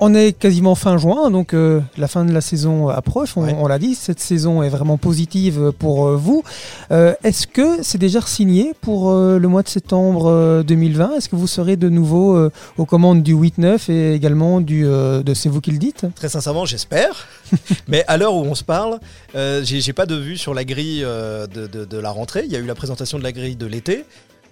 On 0.00 0.12
est 0.12 0.32
quasiment 0.36 0.74
fin 0.74 0.98
juin, 0.98 1.30
donc 1.30 1.54
euh, 1.54 1.80
la 1.96 2.08
fin 2.08 2.24
de 2.24 2.32
la 2.32 2.40
saison 2.40 2.88
approche. 2.88 3.36
On, 3.36 3.44
Ouais. 3.44 3.54
on 3.56 3.68
l'a 3.68 3.78
dit, 3.78 3.94
cette 3.94 4.18
saison 4.18 4.62
est 4.64 4.68
vraiment 4.68 4.98
positive 4.98 5.72
pour 5.78 6.06
euh, 6.08 6.16
vous. 6.16 6.42
Euh, 6.90 7.14
Est-ce 7.22 7.46
que 7.46 7.80
c'est 7.82 7.98
déjà 7.98 8.20
signé 8.20 8.72
pour 8.80 9.12
le 9.14 9.46
mois 9.46 9.62
de 9.62 9.68
septembre 9.68 10.26
euh, 10.28 10.62
2020 10.64 11.14
Est-ce 11.16 11.28
que 11.28 11.36
vous 11.36 11.46
serez 11.46 11.76
de 11.76 11.88
nouveau 11.88 12.50
aux 12.76 12.84
commandes 12.86 13.22
du 13.22 13.36
8-9 13.36 13.90
et 13.92 14.14
également 14.14 14.60
du, 14.60 14.82
de 14.82 15.32
C'est 15.34 15.48
vous 15.48 15.60
qui 15.60 15.70
le 15.70 15.78
dites? 15.78 16.06
Très 16.16 16.28
sincèrement, 16.28 16.64
j'espère. 16.66 17.28
Mais 17.88 18.04
à 18.08 18.16
l'heure 18.16 18.34
où 18.34 18.40
on 18.44 18.56
se 18.56 18.64
parle, 18.64 18.98
j'ai 19.34 19.92
pas 19.92 20.06
de 20.06 20.16
vue 20.16 20.36
sur 20.36 20.54
la 20.54 20.64
grille 20.64 21.02
de, 21.02 21.66
de- 21.68 21.84
de 21.84 21.98
la 21.98 22.10
rentrée. 22.10 22.42
Il 22.46 22.52
y 22.52 22.56
a 22.56 22.58
eu 22.58 22.66
la 22.66 22.74
présentation 22.74 23.16
de 23.18 23.22
la 23.22 23.30
grille 23.32 23.56
de 23.56 23.66
l'été. 23.66 24.04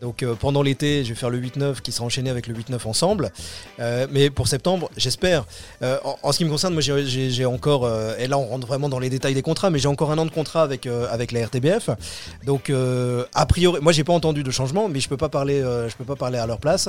Donc 0.03 0.25
euh, 0.25 0.35
pendant 0.35 0.63
l'été, 0.63 1.05
je 1.05 1.11
vais 1.11 1.15
faire 1.15 1.31
le 1.31 1.41
8-9 1.41 1.81
qui 1.81 1.93
sera 1.93 2.05
enchaîné 2.05 2.29
avec 2.29 2.49
le 2.49 2.55
8-9 2.55 2.89
ensemble. 2.89 3.31
Euh, 3.79 4.09
mais 4.11 4.31
pour 4.31 4.49
septembre, 4.49 4.91
j'espère. 4.97 5.45
Euh, 5.83 5.97
en, 6.05 6.19
en 6.25 6.33
ce 6.33 6.39
qui 6.39 6.45
me 6.45 6.51
concerne, 6.51 6.73
moi 6.75 6.83
j'ai- 6.83 7.45
encore, 7.47 7.89
et 8.19 8.27
là 8.27 8.37
on 8.37 8.47
rentre 8.47 8.67
vraiment 8.67 8.89
dans 8.89 8.99
les 8.99 9.11
détails 9.11 9.35
des 9.35 9.43
contrats, 9.43 9.71
mais 9.71 9.79
j'ai 9.79 9.89
encore 9.89 10.11
un 10.11 10.19
an 10.19 10.27
de 10.27 10.31
contrat 10.31 10.63
avec, 10.63 10.87
avec 10.87 11.31
la 11.33 11.47
RTBF. 11.47 11.91
Donc 12.45 12.71
a 13.35 13.47
priori, 13.47 13.81
moi 13.81 13.93
j'ai 13.93 14.05
pas 14.05 14.13
entendu 14.13 14.43
de 14.43 14.51
changement, 14.51 14.89
mais 14.89 14.99
je 15.01 15.09
peux 15.09 15.17
pas 15.17 15.29
parler, 15.29 15.61
je 15.61 15.95
peux 15.97 16.05
pas 16.05 16.17
parler 16.17 16.39
à 16.39 16.47
leur 16.47 16.59
place. 16.59 16.89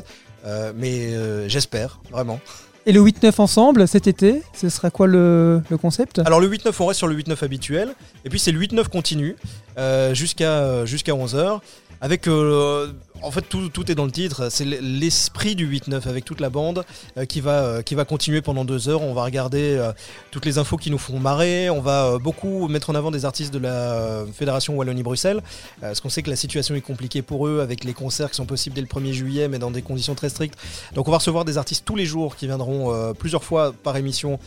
Mais 0.75 1.09
j'espère, 1.49 1.99
vraiment. 2.11 2.39
Et 2.85 2.91
le 2.91 2.99
8-9 3.01 3.39
ensemble 3.39 3.87
cet 3.87 4.07
été, 4.07 4.41
ce 4.53 4.67
sera 4.69 4.89
quoi 4.91 5.07
le, 5.07 5.61
le 5.69 5.77
concept? 5.77 6.19
Alors 6.25 6.39
le 6.41 6.49
8-9, 6.49 6.73
on 6.79 6.85
reste 6.87 6.97
sur 6.97 7.07
le 7.07 7.15
8-9 7.15 7.43
habituel. 7.43 7.95
Et 8.25 8.29
puis 8.29 8.39
c'est 8.39 8.51
le 8.51 8.59
8-9 8.59 8.89
continu 8.89 9.35
euh, 9.77 10.13
jusqu'à 10.13 10.85
jusqu'à 10.85 11.13
11h. 11.13 11.59
Avec, 12.03 12.27
euh, 12.27 12.91
en 13.23 13.31
fait, 13.31 13.41
tout, 13.41 13.91
est 13.91 13.95
dans 13.95 14.05
le 14.05 14.11
titre. 14.11 14.49
C'est 14.49 14.65
l'esprit 14.65 15.55
du 15.55 15.67
8-9 15.67 16.07
avec 16.07 16.25
toute 16.25 16.39
la 16.39 16.49
bande 16.49 16.83
euh, 17.17 17.25
qui, 17.25 17.41
va, 17.41 17.63
euh, 17.63 17.81
qui 17.81 17.95
va 17.95 18.05
continuer 18.05 18.41
pendant 18.41 18.65
deux 18.65 18.89
heures. 18.89 19.01
On 19.01 19.13
va 19.13 19.23
regarder 19.23 19.77
euh, 19.77 19.91
toutes 20.31 20.45
les 20.45 20.57
infos 20.57 20.77
qui 20.77 20.91
nous 20.91 20.97
font 20.97 21.19
marrer. 21.19 21.69
On 21.69 21.81
va 21.81 22.17
beaucoup 22.17 22.67
mettre 22.67 22.89
en 22.89 22.95
avant 22.95 23.11
des 23.11 23.25
artistes 23.25 23.53
de 23.53 23.59
la 23.59 24.25
Fédération 24.33 24.75
Wallonie-Bruxelles. 24.75 25.41
parce 25.79 26.01
qu'on 26.01 26.09
sait 26.09 26.21
que 26.21 26.29
la 26.29 26.35
situation 26.35 26.75
est 26.75 26.81
compliquée 26.81 27.21
pour 27.21 27.47
eux 27.47 27.61
avec 27.61 27.83
les 27.83 27.93
concerts 27.93 28.29
qui 28.29 28.35
sont 28.35 28.45
possibles 28.45 28.75
dès 28.75 28.81
le 28.81 28.87
1er 28.87 29.13
juillet, 29.13 29.47
mais 29.47 29.59
dans 29.59 29.71
des 29.71 29.81
conditions 29.81 30.15
très 30.15 30.29
strictes. 30.29 30.57
Donc 30.93 31.07
on 31.07 31.11
va 31.11 31.17
recevoir 31.17 31.45
des 31.45 31.57
artistes 31.57 31.85
tous 31.85 31.95
les 31.95 32.05
jours 32.05 32.35
qui 32.35 32.47
viendront 32.47 33.13
plusieurs 33.13 33.43
fois 33.43 33.73
par 33.83 33.95
émission 33.97 34.39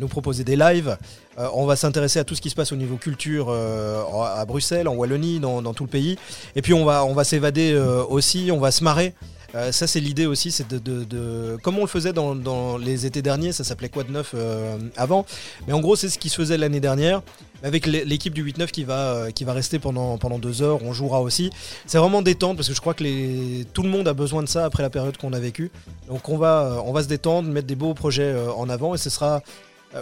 nous 0.00 0.08
proposer 0.08 0.44
des 0.44 0.56
lives. 0.56 0.96
On 1.54 1.64
va 1.64 1.76
s'intéresser 1.76 2.18
à 2.18 2.24
tout 2.24 2.34
ce 2.34 2.40
qui 2.40 2.50
se 2.50 2.54
passe 2.54 2.72
au 2.72 2.76
niveau 2.76 2.96
culture 2.96 3.50
à 3.50 4.44
Bruxelles, 4.44 4.88
en 4.88 4.94
Wallonie, 4.94 5.40
dans, 5.40 5.72
tout 5.72 5.84
le 5.84 5.90
pays. 5.90 6.18
Et 6.56 6.62
puis 6.62 6.74
on 6.74 6.84
va, 6.84 7.24
s'évader 7.24 7.72
aussi, 8.10 8.50
on 8.52 8.58
va 8.60 8.70
se 8.70 8.84
marrer. 8.84 9.14
Euh, 9.56 9.72
ça 9.72 9.88
c'est 9.88 9.98
l'idée 9.98 10.26
aussi, 10.26 10.52
c'est 10.52 10.68
de, 10.68 10.78
de- 10.78 11.56
comme 11.64 11.76
on 11.76 11.80
le 11.80 11.88
faisait 11.88 12.12
dans, 12.12 12.36
dans 12.36 12.78
les 12.78 13.04
étés 13.04 13.20
derniers, 13.20 13.50
ça 13.50 13.64
s'appelait 13.64 13.88
Quad 13.88 14.08
9 14.08 14.30
euh, 14.36 14.78
avant. 14.96 15.26
Mais 15.66 15.72
en 15.72 15.80
gros 15.80 15.96
c'est 15.96 16.08
ce 16.08 16.18
qui 16.18 16.28
se 16.28 16.36
faisait 16.36 16.56
l'année 16.56 16.78
dernière. 16.78 17.20
Avec 17.64 17.84
l'é- 17.86 18.04
l'équipe 18.04 18.32
du 18.32 18.44
8-9 18.44 18.66
qui 18.70 18.84
va, 18.84 18.98
euh, 19.14 19.30
qui 19.32 19.42
va 19.42 19.52
rester 19.52 19.80
pendant, 19.80 20.16
pendant 20.18 20.38
deux 20.38 20.62
heures, 20.62 20.78
on 20.84 20.92
jouera 20.92 21.20
aussi. 21.20 21.50
C'est 21.86 21.98
vraiment 21.98 22.22
détente 22.22 22.56
parce 22.56 22.68
que 22.68 22.74
je 22.74 22.80
crois 22.80 22.94
que 22.94 23.62
tout 23.72 23.82
le 23.82 23.88
monde 23.88 24.06
a 24.06 24.14
besoin 24.14 24.44
de 24.44 24.48
ça 24.48 24.64
après 24.66 24.84
la 24.84 24.88
période 24.90 25.16
qu'on 25.16 25.32
a 25.32 25.40
vécue. 25.40 25.72
Donc 26.06 26.28
on 26.28 26.38
va, 26.38 26.80
on 26.86 26.92
va 26.92 27.02
se 27.02 27.08
détendre, 27.08 27.48
mettre 27.48 27.66
des 27.66 27.74
beaux 27.74 27.92
projets 27.94 28.32
en 28.56 28.68
avant 28.68 28.94
et 28.94 28.98
ce 28.98 29.10
sera 29.10 29.42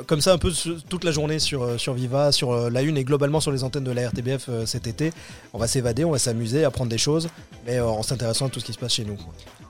comme 0.06 0.20
ça 0.20 0.32
un 0.34 0.38
peu 0.38 0.52
toute 0.88 1.04
la 1.04 1.10
journée 1.12 1.38
sur, 1.38 1.62
euh, 1.62 1.78
sur 1.78 1.94
Viva, 1.94 2.30
sur 2.32 2.52
euh, 2.52 2.70
la 2.70 2.82
une 2.82 2.96
et 2.98 3.04
globalement 3.04 3.40
sur 3.40 3.52
les 3.52 3.64
antennes 3.64 3.84
de 3.84 3.90
la 3.92 4.08
RTBF 4.08 4.46
euh, 4.48 4.66
cet 4.66 4.86
été. 4.86 5.12
On 5.54 5.58
va 5.58 5.66
s'évader, 5.66 6.04
on 6.04 6.10
va 6.10 6.18
s'amuser, 6.18 6.64
apprendre 6.64 6.90
des 6.90 6.98
choses, 6.98 7.28
mais 7.66 7.76
euh, 7.78 7.86
en 7.86 8.02
s'intéressant 8.02 8.46
à 8.46 8.48
tout 8.50 8.60
ce 8.60 8.64
qui 8.66 8.72
se 8.74 8.78
passe 8.78 8.92
chez 8.92 9.04
nous. 9.04 9.16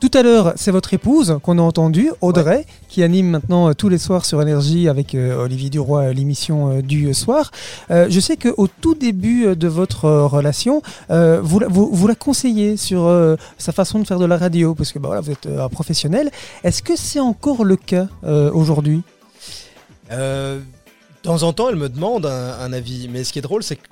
Tout 0.01 0.11
à 0.15 0.23
l'heure, 0.23 0.53
c'est 0.57 0.71
votre 0.71 0.95
épouse 0.95 1.39
qu'on 1.43 1.59
a 1.59 1.63
entendue, 1.63 2.11
Audrey, 2.21 2.67
qui 2.89 3.03
anime 3.03 3.31
maintenant 3.31 3.69
euh, 3.69 3.73
tous 3.75 3.89
les 3.89 3.99
soirs 3.99 4.25
sur 4.25 4.41
Énergie 4.43 4.89
avec 4.89 5.15
euh, 5.15 5.43
Olivier 5.43 5.71
Duroy 5.71 6.05
euh, 6.07 6.13
l'émission 6.13 6.71
euh, 6.79 6.83
du 6.83 7.13
soir. 7.15 7.51
Euh, 7.91 8.07
je 8.09 8.21
sais 8.21 8.37
qu'au 8.37 8.69
tout 8.81 8.95
début 8.95 9.47
euh, 9.47 9.55
de 9.57 9.67
votre 9.69 10.05
euh, 10.05 10.27
relation, 10.27 10.83
euh, 11.11 11.41
vous, 11.43 11.59
la- 11.61 11.69
vous, 11.69 11.91
vous 11.93 12.07
la 12.09 12.15
conseillez 12.15 12.77
sur 12.77 13.07
euh, 13.07 13.37
sa 13.57 13.73
façon 13.73 13.99
de 13.99 14.05
faire 14.07 14.19
de 14.21 14.25
la 14.27 14.37
radio, 14.37 14.75
parce 14.75 14.93
que 14.93 14.99
bah, 14.99 15.09
voilà, 15.09 15.21
vous 15.21 15.31
êtes 15.33 15.47
euh, 15.47 15.65
un 15.65 15.69
professionnel. 15.69 16.31
Est-ce 16.65 16.83
que 16.83 16.97
c'est 16.97 17.21
encore 17.21 17.65
le 17.65 17.77
cas 17.77 18.07
euh, 18.25 18.51
aujourd'hui? 18.53 19.03
Euh, 20.11 20.59
de 20.59 21.23
temps 21.23 21.43
en 21.43 21.53
temps, 21.53 21.69
elle 21.69 21.77
me 21.77 21.89
demande 21.89 22.27
un, 22.27 22.73
avis, 22.73 23.09
mais 23.09 23.25
ce 23.25 23.33
qui 23.33 23.39
est 23.39 23.43
drôle, 23.43 23.63
c'est 23.63 23.77
que 23.77 23.83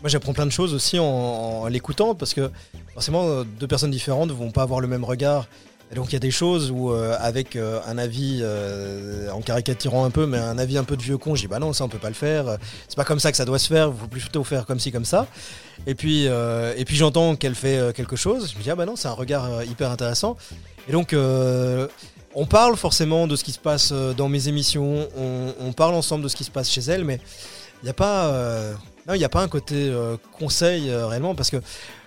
moi 0.00 0.08
j'apprends 0.08 0.32
plein 0.32 0.46
de 0.46 0.52
choses 0.52 0.74
aussi 0.74 0.98
en, 0.98 1.66
l'écoutant, 1.68 2.14
parce 2.14 2.34
que 2.34 2.50
forcément, 2.94 3.44
deux 3.44 3.66
personnes 3.66 3.90
différentes 3.90 4.30
vont 4.30 4.50
pas 4.50 4.62
avoir 4.62 4.80
le 4.80 4.88
même 4.88 5.04
regard. 5.04 5.46
Et 5.92 5.94
donc 5.94 6.08
il 6.08 6.12
y 6.14 6.16
a 6.16 6.20
des 6.20 6.32
choses 6.32 6.72
où, 6.72 6.90
euh, 6.90 7.16
avec 7.20 7.54
euh, 7.54 7.78
un 7.86 7.96
avis, 7.96 8.40
euh, 8.42 9.30
en 9.30 9.40
caricaturant 9.40 10.04
un 10.04 10.10
peu, 10.10 10.26
mais 10.26 10.38
un 10.38 10.58
avis 10.58 10.78
un 10.78 10.84
peu 10.84 10.96
de 10.96 11.02
vieux 11.02 11.16
con, 11.16 11.36
je 11.36 11.42
dis 11.42 11.46
bah 11.46 11.60
non, 11.60 11.72
ça 11.72 11.84
on 11.84 11.88
peut 11.88 11.98
pas 11.98 12.08
le 12.08 12.14
faire, 12.14 12.58
c'est 12.88 12.96
pas 12.96 13.04
comme 13.04 13.20
ça 13.20 13.30
que 13.30 13.36
ça 13.36 13.44
doit 13.44 13.60
se 13.60 13.68
faire, 13.68 13.92
faut 13.94 14.08
plutôt 14.08 14.42
faire 14.42 14.66
comme 14.66 14.80
ci, 14.80 14.90
comme 14.90 15.04
ça. 15.04 15.28
Et 15.86 15.94
puis, 15.94 16.24
et 16.24 16.84
puis 16.84 16.96
j'entends 16.96 17.36
qu'elle 17.36 17.54
fait 17.54 17.94
quelque 17.94 18.16
chose, 18.16 18.50
je 18.52 18.58
me 18.58 18.62
dis 18.62 18.70
ah 18.70 18.74
bah 18.74 18.86
non, 18.86 18.96
c'est 18.96 19.08
un 19.08 19.12
regard 19.12 19.62
hyper 19.64 19.90
intéressant. 19.90 20.36
Et 20.88 20.92
donc, 20.92 21.14
on 22.36 22.44
parle 22.44 22.76
forcément 22.76 23.26
de 23.26 23.34
ce 23.34 23.42
qui 23.42 23.52
se 23.52 23.58
passe 23.58 23.90
euh, 23.92 24.12
dans 24.12 24.28
mes 24.28 24.46
émissions, 24.48 25.08
on, 25.16 25.72
parle 25.72 25.94
ensemble 25.94 26.22
de 26.22 26.28
ce 26.28 26.36
qui 26.36 26.44
se 26.44 26.50
passe 26.50 26.70
chez 26.70 26.82
elle, 26.82 27.02
mais 27.04 27.18
il 27.82 27.86
n'y 27.86 27.90
a 27.90 27.94
pas, 27.94 28.26
euh, 28.26 28.74
n'y 29.08 29.24
a 29.24 29.28
pas 29.28 29.42
un 29.42 29.48
côté 29.48 29.74
euh, 29.74 30.16
conseil 30.38 30.94
réellement 30.94 31.34
parce 31.34 31.50
que 31.50 31.56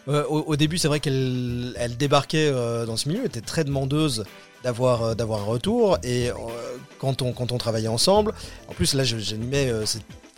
au, 0.08 0.56
début, 0.56 0.80
c'est 0.80 0.88
vrai 0.88 1.00
qu'elle 1.00 1.76
elle 1.78 1.96
débarquait 1.96 2.52
dans 2.88 2.98
ce 2.98 3.08
milieu, 3.08 3.20
elle 3.22 3.28
était 3.28 3.42
très 3.42 3.64
demandeuse 3.64 4.24
d'avoir 4.64 5.04
euh, 5.04 5.16
d'avoir 5.16 5.42
un 5.42 5.46
retour. 5.46 5.98
Et 6.04 6.30
euh, 6.30 6.34
quand, 7.00 7.22
on, 7.22 7.32
quand 7.34 7.52
on 7.52 7.58
travaillait 7.58 7.88
ensemble, 7.88 8.34
en 8.68 8.74
plus 8.74 8.94
là, 8.94 9.04
j'animais. 9.04 9.70
euh, 9.70 9.86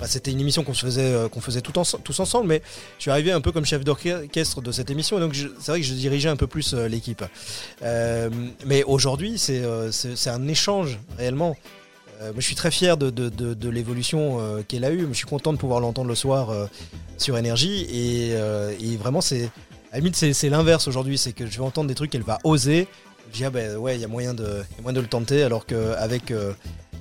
C'était 0.05 0.31
une 0.31 0.39
émission 0.39 0.63
qu'on 0.63 0.73
faisait, 0.73 1.29
qu'on 1.31 1.41
faisait 1.41 1.61
tout 1.61 1.73
tous 2.03 2.19
ensemble, 2.19 2.47
mais 2.47 2.63
je 2.97 3.03
suis 3.03 3.11
arrivé 3.11 3.31
un 3.31 3.39
peu 3.39 3.51
comme 3.51 3.65
chef 3.65 3.83
d'orchestre 3.83 4.59
de 4.59 4.71
cette 4.71 4.89
émission, 4.89 5.17
et 5.17 5.21
donc 5.21 5.35
c'est 5.35 5.71
vrai 5.71 5.79
que 5.79 5.85
je 5.85 5.93
dirigeais 5.93 6.29
un 6.29 6.35
peu 6.35 6.47
plus 6.47 6.73
l'équipe. 6.73 7.23
Mais 8.65 8.83
aujourd'hui, 8.83 9.37
c'est 9.37 9.61
euh, 9.63 9.91
un 10.25 10.47
échange 10.47 10.99
réellement. 11.19 11.55
Je 12.35 12.41
suis 12.41 12.55
très 12.55 12.71
fier 12.71 12.97
de, 12.97 13.09
de, 13.09 13.69
l'évolution 13.69 14.39
qu'elle 14.67 14.85
a 14.85 14.91
eue. 14.91 15.07
Je 15.09 15.17
suis 15.17 15.25
content 15.25 15.53
de 15.53 15.57
pouvoir 15.57 15.79
l'entendre 15.79 16.07
le 16.07 16.15
soir 16.15 16.49
sur 17.17 17.35
Énergie. 17.37 17.81
Et, 17.89 18.29
et 18.31 18.97
vraiment, 18.97 19.21
c'est 19.21 19.49
à 19.91 19.97
c'est 20.13 20.49
l'inverse 20.49 20.87
aujourd'hui. 20.87 21.17
C'est 21.17 21.33
que 21.33 21.45
je 21.45 21.57
vais 21.57 21.63
entendre 21.65 21.87
des 21.87 21.95
trucs 21.95 22.11
qu'elle 22.11 22.23
va 22.23 22.37
oser. 22.43 22.87
Je 23.31 23.37
dis, 23.37 23.45
ah 23.45 23.49
ben 23.49 23.77
ouais, 23.77 23.95
il 23.95 24.01
y 24.01 24.03
a 24.03 24.09
moyen 24.09 24.33
de, 24.33 24.63
le 24.85 25.01
tenter. 25.07 25.43
Alors 25.43 25.65
qu'avec 25.65 26.31
euh, 26.31 26.51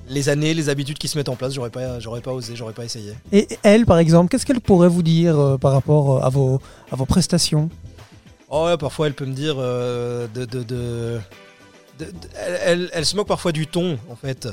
les 0.07 0.29
années, 0.29 0.53
les 0.53 0.69
habitudes 0.69 0.97
qui 0.97 1.09
se 1.09 1.17
mettent 1.17 1.27
en 1.27 1.35
place, 1.35 1.53
j'aurais 1.53 1.69
pas, 1.69 1.99
j'aurais 1.99 2.21
pas 2.21 2.31
osé, 2.31 2.55
j'aurais 2.55 2.71
pas 2.73 2.85
essayé. 2.85 3.13
Et 3.33 3.47
elle, 3.63 3.85
par 3.85 3.97
exemple, 3.97 4.29
qu'est-ce 4.29 4.45
qu'elle 4.45 4.61
pourrait 4.61 4.87
vous 4.87 5.03
dire 5.03 5.37
euh, 5.37 5.57
par 5.57 5.73
rapport 5.73 6.17
euh, 6.17 6.25
à 6.25 6.29
vos, 6.29 6.61
à 6.89 6.95
vos 6.95 7.05
prestations? 7.05 7.69
Oh 8.49 8.65
ouais, 8.65 8.77
parfois 8.77 9.07
elle 9.07 9.13
peut 9.13 9.25
me 9.25 9.33
dire 9.33 9.55
euh, 9.57 10.27
de- 10.33 11.19
elle, 12.45 12.59
elle- 12.65 12.89
elle 12.93 13.05
se 13.05 13.15
moque 13.15 13.27
parfois 13.27 13.51
du 13.51 13.67
ton 13.67 13.97
en 14.09 14.15
fait 14.15 14.47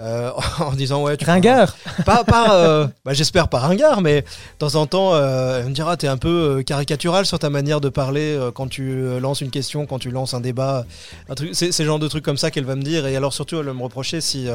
euh, 0.00 0.30
en 0.58 0.72
disant 0.72 1.02
ouais 1.04 1.16
tu 1.16 1.24
Ringard. 1.24 1.76
pas, 2.04 2.24
pas 2.24 2.56
euh, 2.56 2.86
bah, 3.04 3.12
j'espère 3.12 3.48
pas 3.48 3.58
ringard 3.60 4.00
mais 4.00 4.22
de 4.22 4.26
temps 4.58 4.74
en 4.74 4.86
temps 4.86 5.14
euh, 5.14 5.60
elle 5.60 5.68
me 5.68 5.74
dira 5.74 5.96
t'es 5.96 6.08
un 6.08 6.16
peu 6.16 6.62
caricatural 6.66 7.26
sur 7.26 7.38
ta 7.38 7.48
manière 7.50 7.80
de 7.80 7.88
parler 7.88 8.38
quand 8.54 8.66
tu 8.68 9.18
lances 9.20 9.40
une 9.40 9.50
question 9.50 9.86
quand 9.86 9.98
tu 9.98 10.10
lances 10.10 10.34
un 10.34 10.40
débat 10.40 10.84
un 11.28 11.34
truc 11.34 11.50
c'est 11.52 11.78
le 11.78 11.84
genre 11.84 11.98
de 11.98 12.08
trucs 12.08 12.24
comme 12.24 12.38
ça 12.38 12.50
qu'elle 12.50 12.64
va 12.64 12.74
me 12.76 12.82
dire 12.82 13.06
et 13.06 13.14
alors 13.16 13.32
surtout 13.32 13.58
elle 13.60 13.66
va 13.66 13.72
me 13.74 13.82
reprocher 13.82 14.20
si 14.20 14.48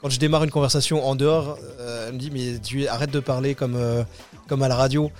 quand 0.00 0.08
je 0.10 0.18
démarre 0.18 0.44
une 0.44 0.50
conversation 0.50 1.06
en 1.06 1.14
dehors 1.14 1.58
elle 2.08 2.14
me 2.14 2.18
dit 2.18 2.30
mais 2.32 2.58
tu 2.58 2.86
arrêtes 2.88 3.10
de 3.12 3.20
parler 3.20 3.54
comme 3.54 3.78
comme 4.48 4.62
à 4.62 4.68
la 4.68 4.76
radio 4.76 5.10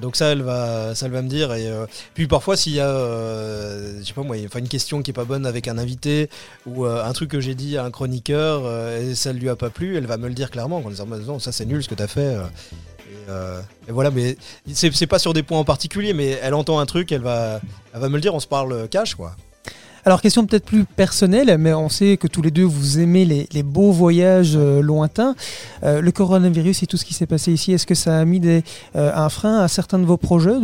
donc 0.00 0.16
ça 0.16 0.26
elle 0.32 0.42
va 0.42 0.94
ça 0.94 1.06
elle 1.06 1.12
va 1.12 1.22
me 1.22 1.28
dire 1.28 1.52
et 1.52 1.66
euh, 1.68 1.86
puis 2.14 2.26
parfois 2.26 2.56
s'il 2.56 2.72
y 2.72 2.80
a 2.80 2.88
euh, 2.88 4.00
pas 4.50 4.58
une 4.58 4.68
question 4.68 5.02
qui 5.02 5.10
est 5.10 5.14
pas 5.14 5.24
bonne 5.24 5.44
avec 5.46 5.68
un 5.68 5.78
invité 5.78 6.28
ou 6.66 6.86
euh, 6.86 7.04
un 7.04 7.12
truc 7.12 7.30
que 7.30 7.40
j'ai 7.40 7.54
dit 7.54 7.76
à 7.76 7.84
un 7.84 7.90
chroniqueur 7.90 8.62
euh, 8.64 9.10
et 9.10 9.14
ça 9.14 9.32
ne 9.32 9.38
lui 9.38 9.48
a 9.48 9.56
pas 9.56 9.70
plu, 9.70 9.96
elle 9.96 10.06
va 10.06 10.16
me 10.16 10.28
le 10.28 10.34
dire 10.34 10.50
clairement 10.50 10.78
en 10.78 10.90
disant 10.90 11.06
Bah, 11.06 11.18
non 11.18 11.38
ça 11.38 11.52
c'est 11.52 11.66
nul 11.66 11.82
ce 11.82 11.88
que 11.88 11.94
tu 11.94 12.02
as 12.02 12.08
fait. 12.08 12.20
euh. 12.20 12.44
Et, 13.10 13.30
euh, 13.30 13.60
et 13.88 13.92
voilà, 13.92 14.10
mais 14.10 14.36
c'est 14.72 15.06
pas 15.06 15.18
sur 15.18 15.32
des 15.32 15.42
points 15.42 15.58
en 15.58 15.64
particulier, 15.64 16.12
mais 16.12 16.38
elle 16.42 16.54
entend 16.54 16.78
un 16.78 16.86
truc, 16.86 17.12
elle 17.12 17.20
va, 17.20 17.60
elle 17.94 18.00
va 18.00 18.08
me 18.08 18.14
le 18.14 18.20
dire, 18.20 18.34
on 18.34 18.40
se 18.40 18.46
parle 18.46 18.88
cash 18.88 19.14
quoi. 19.14 19.36
Alors, 20.04 20.20
question 20.20 20.44
peut-être 20.46 20.64
plus 20.64 20.84
personnelle, 20.84 21.56
mais 21.58 21.72
on 21.74 21.88
sait 21.88 22.16
que 22.16 22.26
tous 22.26 22.42
les 22.42 22.50
deux, 22.50 22.64
vous 22.64 22.98
aimez 22.98 23.24
les, 23.24 23.62
beaux 23.62 23.92
voyages 23.92 24.54
euh, 24.56 24.82
lointains. 24.82 25.36
Euh, 25.84 26.00
le 26.00 26.10
coronavirus 26.10 26.82
et 26.82 26.86
tout 26.86 26.96
ce 26.96 27.04
qui 27.04 27.14
s'est 27.14 27.26
passé 27.26 27.52
ici, 27.52 27.72
est-ce 27.72 27.86
que 27.86 27.94
ça 27.94 28.18
a 28.18 28.24
mis 28.24 28.40
euh, 28.44 28.60
un 28.94 29.28
frein 29.28 29.60
à 29.60 29.68
certains 29.68 30.00
de 30.00 30.04
vos 30.04 30.16
projets, 30.16 30.56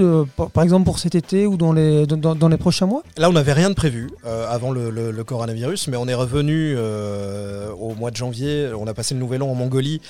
par, 0.52 0.64
exemple 0.64 0.86
pour 0.86 0.98
cet 0.98 1.14
été 1.14 1.46
ou 1.46 1.56
dans 1.56 1.72
les, 1.72 2.56
prochains 2.58 2.86
mois? 2.86 3.04
Là, 3.16 3.30
on 3.30 3.32
n'avait 3.32 3.52
rien 3.52 3.70
de 3.70 3.74
prévu 3.74 4.10
avant 4.24 4.72
le, 4.72 5.22
coronavirus, 5.22 5.86
mais 5.86 5.96
on 5.96 6.08
est 6.08 6.14
revenu 6.14 6.76
au 6.76 7.94
mois 7.94 8.10
de 8.10 8.16
janvier. 8.16 8.70
On 8.76 8.88
a 8.88 8.94
passé 8.94 9.14
le 9.14 9.20
nouvel 9.20 9.42
an 9.42 9.50
en 9.50 9.54
Mongolie. 9.54 10.00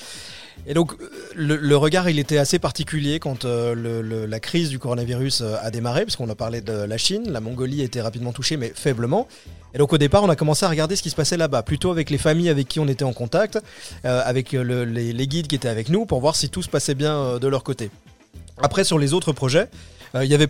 Et 0.66 0.74
donc, 0.74 0.92
le, 1.34 1.76
regard, 1.76 2.10
il 2.10 2.18
était 2.18 2.36
assez 2.36 2.58
particulier 2.58 3.20
quand 3.20 3.44
euh, 3.46 3.74
le- 3.74 4.26
la 4.26 4.40
crise 4.40 4.68
du 4.68 4.78
coronavirus 4.78 5.40
euh, 5.40 5.54
a 5.62 5.70
démarré, 5.70 6.04
parce 6.04 6.16
qu'on 6.16 6.28
a 6.28 6.34
parlé 6.34 6.60
de 6.60 6.72
la 6.72 6.98
Chine. 6.98 7.30
La 7.30 7.40
Mongolie 7.40 7.80
était 7.80 8.02
rapidement 8.02 8.32
touchée, 8.32 8.58
mais 8.58 8.72
faiblement. 8.74 9.28
Et 9.72 9.78
donc, 9.78 9.92
au 9.94 9.98
départ, 9.98 10.22
on 10.24 10.28
a 10.28 10.36
commencé 10.36 10.66
à 10.66 10.68
regarder 10.68 10.94
ce 10.96 11.02
qui 11.02 11.08
se 11.08 11.16
passait 11.16 11.38
là-bas, 11.38 11.62
plutôt 11.62 11.90
avec 11.90 12.10
les 12.10 12.18
familles 12.18 12.50
avec 12.50 12.68
qui 12.68 12.80
on 12.80 12.88
était 12.88 13.04
en 13.04 13.14
contact, 13.14 13.58
euh, 14.04 14.20
avec 14.24 14.52
le- 14.52 14.84
les, 14.84 15.26
guides 15.26 15.46
qui 15.46 15.54
étaient 15.54 15.68
avec 15.68 15.88
nous, 15.88 16.04
pour 16.04 16.20
voir 16.20 16.36
si 16.36 16.50
tout 16.50 16.62
se 16.62 16.68
passait 16.68 16.94
bien 16.94 17.38
de 17.38 17.48
leur 17.48 17.64
côté. 17.64 17.90
Après, 18.60 18.84
sur 18.84 18.98
les 18.98 19.14
autres 19.14 19.32
projets, 19.32 19.68
il 20.14 20.28
n'y 20.28 20.34
avait 20.34 20.46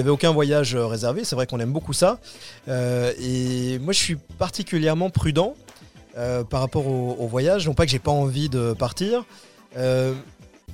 avait 0.00 0.10
aucun 0.10 0.32
voyage 0.32 0.76
réservé. 0.76 1.24
C'est 1.24 1.34
vrai 1.34 1.46
qu'on 1.46 1.60
aime 1.60 1.72
beaucoup 1.72 1.92
ça. 1.92 2.20
Et 2.68 3.78
moi, 3.80 3.92
je 3.92 3.98
suis 3.98 4.16
particulièrement 4.38 5.10
prudent 5.10 5.54
par 6.50 6.60
rapport 6.60 6.86
au, 6.86 7.16
au 7.18 7.26
voyage. 7.26 7.66
Non 7.66 7.74
pas 7.74 7.84
que 7.84 7.90
j'ai 7.90 7.98
pas 7.98 8.10
envie 8.10 8.48
de 8.48 8.74
partir, 8.74 9.24
euh, 9.76 10.14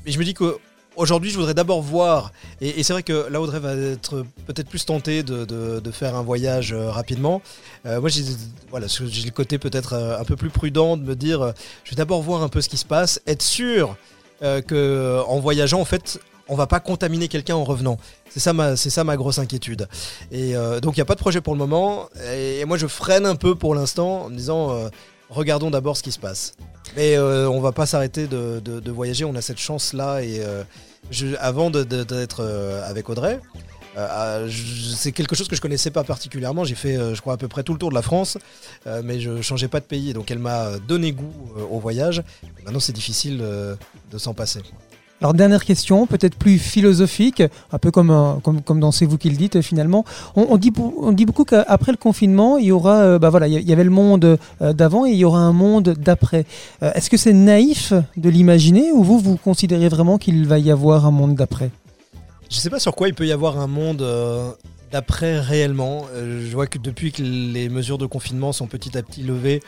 mais 0.04 0.12
je 0.12 0.18
me 0.18 0.24
dis 0.24 0.34
que 0.34 0.56
aujourd'hui, 0.96 1.30
je 1.30 1.36
voudrais 1.36 1.54
d'abord 1.54 1.82
voir. 1.82 2.32
Et, 2.60 2.82
c'est 2.82 2.92
vrai 2.92 3.02
que 3.02 3.28
là, 3.28 3.40
Audrey 3.40 3.58
va 3.58 3.74
être 3.74 4.24
peut-être 4.46 4.68
plus 4.68 4.84
tentée 4.84 5.22
de, 5.22 5.90
faire 5.90 6.14
un 6.16 6.22
voyage 6.22 6.72
euh, 6.72 6.90
rapidement. 6.90 7.42
Euh, 7.86 8.00
moi, 8.00 8.08
j'ai 8.08 8.22
le 8.72 9.30
côté 9.30 9.58
peut-être 9.58 9.94
un 9.94 10.24
peu 10.24 10.36
plus 10.36 10.50
prudent 10.50 10.96
de 10.96 11.02
me 11.02 11.16
dire, 11.16 11.52
je 11.84 11.90
vais 11.90 11.96
d'abord 11.96 12.22
voir 12.22 12.42
un 12.42 12.48
peu 12.48 12.60
ce 12.60 12.68
qui 12.68 12.76
se 12.76 12.86
passe, 12.86 13.20
être 13.26 13.42
sûr 13.42 13.96
que 14.40 15.22
en 15.26 15.40
voyageant, 15.40 15.80
en 15.80 15.86
fait, 15.86 16.20
on 16.48 16.56
va 16.56 16.66
pas 16.66 16.78
contaminer 16.78 17.28
quelqu'un 17.28 17.54
en 17.54 17.64
revenant. 17.64 17.96
C'est 18.28 18.40
ça 18.40 18.52
ma, 18.52 18.76
ça 18.76 19.04
ma 19.04 19.16
grosse 19.16 19.38
inquiétude. 19.38 19.88
Et 20.30 20.52
donc 20.82 20.96
il 20.96 20.98
n'y 20.98 21.02
a 21.02 21.06
pas 21.06 21.14
de 21.14 21.20
projet 21.20 21.40
pour 21.40 21.54
le 21.54 21.58
moment. 21.58 22.10
Et, 22.34 22.62
moi 22.66 22.76
je 22.76 22.86
freine 22.86 23.24
un 23.24 23.36
peu 23.36 23.54
pour 23.54 23.74
l'instant 23.74 24.24
en 24.24 24.28
me 24.28 24.36
disant 24.36 24.90
regardons 25.30 25.70
d'abord 25.70 25.96
ce 25.96 26.02
qui 26.02 26.12
se 26.12 26.18
passe. 26.18 26.54
Mais 26.96 27.16
euh, 27.16 27.48
on 27.48 27.60
va 27.60 27.72
pas 27.72 27.86
s'arrêter 27.86 28.26
de, 28.26 28.90
voyager. 28.90 29.24
On 29.24 29.34
a 29.34 29.40
cette 29.42 29.58
chance 29.58 29.92
là. 29.92 30.20
Et 30.20 30.40
euh, 30.40 30.62
avant 31.40 31.70
d'être 31.70 32.40
euh, 32.40 32.88
avec 32.88 33.08
Audrey. 33.08 33.40
c'est 34.96 35.12
quelque 35.12 35.34
chose 35.34 35.48
que 35.48 35.56
je 35.56 35.60
connaissais 35.60 35.90
pas 35.90 36.04
particulièrement. 36.04 36.64
J'ai 36.64 36.74
fait, 36.74 36.96
je 37.14 37.20
crois, 37.20 37.34
à 37.34 37.36
peu 37.36 37.48
près 37.48 37.62
tout 37.62 37.72
le 37.72 37.78
tour 37.78 37.90
de 37.90 37.94
la 37.94 38.02
France, 38.02 38.38
mais 39.04 39.20
je 39.20 39.40
changeais 39.42 39.68
pas 39.68 39.80
de 39.80 39.86
pays. 39.86 40.12
Donc 40.12 40.30
elle 40.30 40.38
m'a 40.40 40.78
donné 40.78 41.12
goût 41.12 41.32
au 41.70 41.78
voyage. 41.78 42.22
Maintenant, 42.64 42.80
c'est 42.80 42.92
difficile 42.92 43.38
de 43.38 44.18
s'en 44.18 44.34
passer. 44.34 44.60
Alors 45.20 45.32
dernière 45.32 45.64
question, 45.64 46.06
peut-être 46.06 46.34
plus 46.34 46.58
philosophique, 46.58 47.42
un 47.72 47.78
peu 47.78 47.90
comme, 47.90 48.10
euh, 48.10 48.34
comme, 48.42 48.62
comme 48.62 48.80
dans 48.80 48.90
vous 48.90 49.18
qui 49.18 49.30
le 49.30 49.36
dites 49.36 49.56
euh, 49.56 49.62
finalement. 49.62 50.04
On, 50.34 50.56
dit, 50.56 50.70
beaucoup 50.70 51.44
qu'après 51.44 51.92
le 51.92 51.96
confinement, 51.96 52.58
il 52.58 52.66
y 52.66 52.72
aura, 52.72 52.96
euh, 52.98 53.18
bah 53.18 53.30
il 53.46 53.68
y 53.68 53.72
avait 53.72 53.84
le 53.84 53.90
monde 53.90 54.38
d'avant 54.60 55.06
et 55.06 55.10
il 55.10 55.16
y 55.16 55.24
aura 55.24 55.38
un 55.38 55.52
monde 55.52 55.94
d'après. 55.98 56.44
Est-ce 56.82 57.10
que 57.10 57.16
c'est 57.16 57.32
naïf 57.32 57.92
de 58.16 58.28
l'imaginer 58.28 58.92
ou 58.92 59.02
vous, 59.02 59.18
vous 59.18 59.36
considérez 59.36 59.88
vraiment 59.88 60.18
qu'il 60.18 60.46
va 60.46 60.58
y 60.58 60.70
avoir 60.70 61.06
un 61.06 61.10
monde 61.10 61.36
d'après? 61.36 61.70
Je 62.50 62.56
sais 62.56 62.70
pas 62.70 62.78
sur 62.78 62.94
quoi 62.94 63.08
il 63.08 63.14
peut 63.14 63.26
y 63.26 63.32
avoir 63.32 63.58
un 63.58 63.66
monde 63.66 64.04
d'après 64.92 65.38
réellement. 65.40 66.06
Je 66.14 66.52
vois 66.52 66.66
que 66.66 66.78
depuis 66.78 67.12
que 67.12 67.22
les 67.22 67.68
mesures 67.68 67.98
de 67.98 68.06
confinement 68.06 68.52
sont 68.52 68.66
petit 68.66 68.96
à 68.98 69.02
petit 69.02 69.22
levées, 69.22 69.62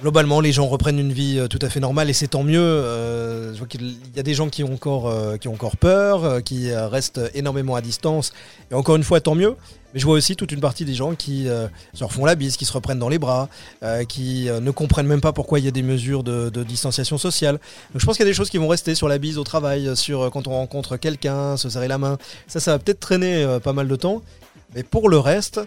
globalement 0.00 0.40
les 0.40 0.52
gens 0.52 0.66
reprennent 0.66 0.98
une 0.98 1.12
vie 1.12 1.38
euh, 1.38 1.48
tout 1.48 1.58
à 1.62 1.68
fait 1.68 1.80
normale 1.80 2.10
et 2.10 2.12
c'est 2.12 2.28
tant 2.28 2.42
mieux. 2.42 2.60
Euh, 2.60 3.52
je 3.52 3.58
vois 3.58 3.66
qu'il 3.66 3.96
y 4.14 4.20
a 4.20 4.22
des 4.22 4.34
gens 4.34 4.48
qui 4.48 4.62
ont 4.62 4.72
encore, 4.72 5.08
euh, 5.08 5.36
peur, 5.80 6.24
euh, 6.24 6.40
qui 6.40 6.72
restent 6.74 7.20
énormément 7.34 7.74
à 7.74 7.80
distance. 7.80 8.32
Et 8.70 8.74
encore 8.74 8.96
une 8.96 9.02
fois, 9.02 9.20
tant 9.20 9.34
mieux. 9.34 9.56
Mais 9.94 10.00
je 10.00 10.06
vois 10.06 10.16
aussi 10.16 10.36
toute 10.36 10.52
une 10.52 10.60
partie 10.60 10.84
des 10.84 10.94
gens 10.94 11.14
qui 11.14 11.46
se 11.94 12.04
refont 12.04 12.26
la 12.26 12.34
bise, 12.34 12.58
qui 12.58 12.66
se 12.66 12.72
reprennent 12.72 12.98
dans 12.98 13.08
les 13.08 13.18
bras, 13.18 13.48
qui 14.08 14.46
ne 14.50 14.70
comprennent 14.70 15.06
même 15.06 15.22
pas 15.22 15.32
pourquoi 15.32 15.58
il 15.58 15.64
y 15.64 15.68
a 15.68 15.70
des 15.70 15.82
mesures 15.82 16.22
de, 16.22 16.64
distanciation 16.64 17.16
sociale. 17.16 17.54
Donc 17.92 18.00
je 18.00 18.04
pense 18.04 18.16
qu'il 18.16 18.26
y 18.26 18.28
a 18.28 18.30
des 18.30 18.36
choses 18.36 18.50
qui 18.50 18.58
vont 18.58 18.68
rester 18.68 18.94
sur 18.94 19.08
la 19.08 19.16
bise 19.16 19.38
au 19.38 19.44
travail, 19.44 19.96
sur 19.96 20.30
quand 20.30 20.48
on 20.48 20.50
rencontre 20.50 20.98
quelqu'un, 20.98 21.56
se 21.56 21.70
serrer 21.70 21.88
la 21.88 21.96
main. 21.96 22.18
Ça, 22.46 22.60
ça 22.60 22.72
va 22.72 22.78
peut-être 22.78 23.00
traîner 23.00 23.58
pas 23.62 23.72
mal 23.72 23.88
de 23.88 23.96
temps. 23.96 24.20
Mais 24.74 24.82
pour 24.82 25.08
le 25.08 25.18
reste, 25.18 25.60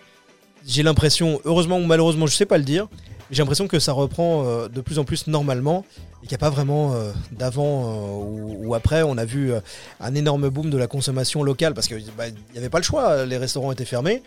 j'ai 0.67 0.83
l'impression, 0.83 1.41
heureusement 1.45 1.77
ou 1.77 1.85
malheureusement, 1.85 2.27
je 2.27 2.35
sais 2.35 2.45
pas 2.45 2.59
le 2.59 2.65
dire, 2.65 2.87
j'ai 3.31 3.41
l'impression 3.41 3.67
que 3.67 3.79
ça 3.79 3.93
reprend 3.93 4.43
euh, 4.45 4.67
de 4.67 4.81
plus 4.81 4.99
en 4.99 5.03
plus 5.03 5.27
normalement 5.27 5.85
et 6.23 6.27
qu'il 6.27 6.31
n'y 6.31 6.35
a 6.35 6.39
pas 6.39 6.49
vraiment 6.49 6.93
euh, 6.93 7.11
d'avant 7.31 7.83
euh, 7.83 8.65
ou, 8.65 8.73
après. 8.73 9.03
On 9.03 9.17
a 9.17 9.25
vu 9.25 9.51
un 9.99 10.15
énorme 10.15 10.49
boom 10.49 10.69
de 10.69 10.77
la 10.77 10.87
consommation 10.87 11.43
locale 11.43 11.73
parce 11.73 11.87
qu'il 11.87 11.97
n'y 12.03 12.57
avait 12.57 12.69
pas 12.69 12.79
le 12.79 12.83
choix, 12.83 13.25
les 13.25 13.37
restaurants 13.37 13.71
étaient 13.71 13.85
fermés. 13.85 14.23